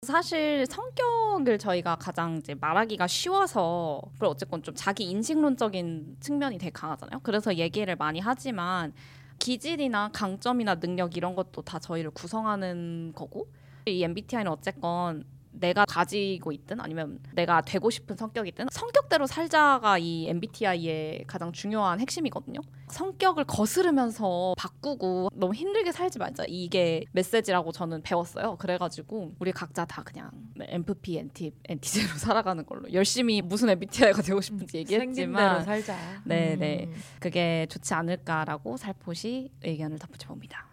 사실 0.07 0.65
성격을 0.67 1.59
저희가 1.59 1.97
가장 1.97 2.39
이제 2.39 2.55
말하기가 2.55 3.07
쉬워서 3.07 4.01
그리고 4.19 4.29
어쨌건 4.33 4.63
좀 4.63 4.75
자기 4.75 5.05
인식론적인 5.05 6.17
측면이 6.21 6.59
되게 6.59 6.71
강하잖아요. 6.71 7.21
그래서 7.23 7.55
얘기를 7.55 7.95
많이 7.97 8.19
하지만 8.19 8.93
기질이나 9.39 10.11
강점이나 10.13 10.77
능력 10.81 11.17
이런 11.17 11.35
것도 11.35 11.63
다 11.63 11.79
저희를 11.79 12.11
구성하는 12.13 13.13
거고 13.15 13.49
이 13.87 14.03
MBTI는 14.03 14.51
어쨌건 14.51 15.25
내가 15.53 15.85
가지고 15.85 16.53
있든 16.53 16.81
아니면 16.81 17.19
내가 17.35 17.61
되고 17.61 17.91
싶은 17.91 18.17
성격이든 18.17 18.69
성격대로 18.71 19.27
살자가 19.27 19.99
이 19.99 20.29
MBTI의 20.29 21.25
가장 21.27 21.53
중요한 21.53 22.01
핵심이거든요. 22.01 22.61
성격을 22.89 23.45
거스르면서 23.45 24.55
바꾸고 24.57 25.31
너무 25.35 25.55
힘들게 25.55 25.93
살지 25.93 26.19
말자. 26.19 26.45
이게 26.49 27.05
메시지라고 27.13 27.73
저는 27.73 28.03
배웠어요. 28.03 28.57
그래가지고 28.57 29.35
우리 29.39 29.53
각자 29.53 29.85
다 29.85 30.03
그냥 30.03 30.31
네, 30.57 30.67
MFP, 30.71 31.19
NT, 31.19 31.53
NTJ로 31.65 32.19
살아가는 32.19 32.65
걸로 32.65 32.93
열심히 32.93 33.43
무슨 33.43 33.71
MBTI가 33.71 34.23
되고 34.23 34.41
싶은지 34.41 34.85
대로 34.85 35.03
얘기했지만 35.03 35.65
살자. 35.65 35.97
네네 36.25 36.87
음. 36.87 36.95
그게 37.21 37.67
좋지 37.71 37.95
않을까라고 37.95 38.77
살포시 38.77 39.51
의견을 39.63 39.99
덧붙여 39.99 40.29
봅니다. 40.29 40.70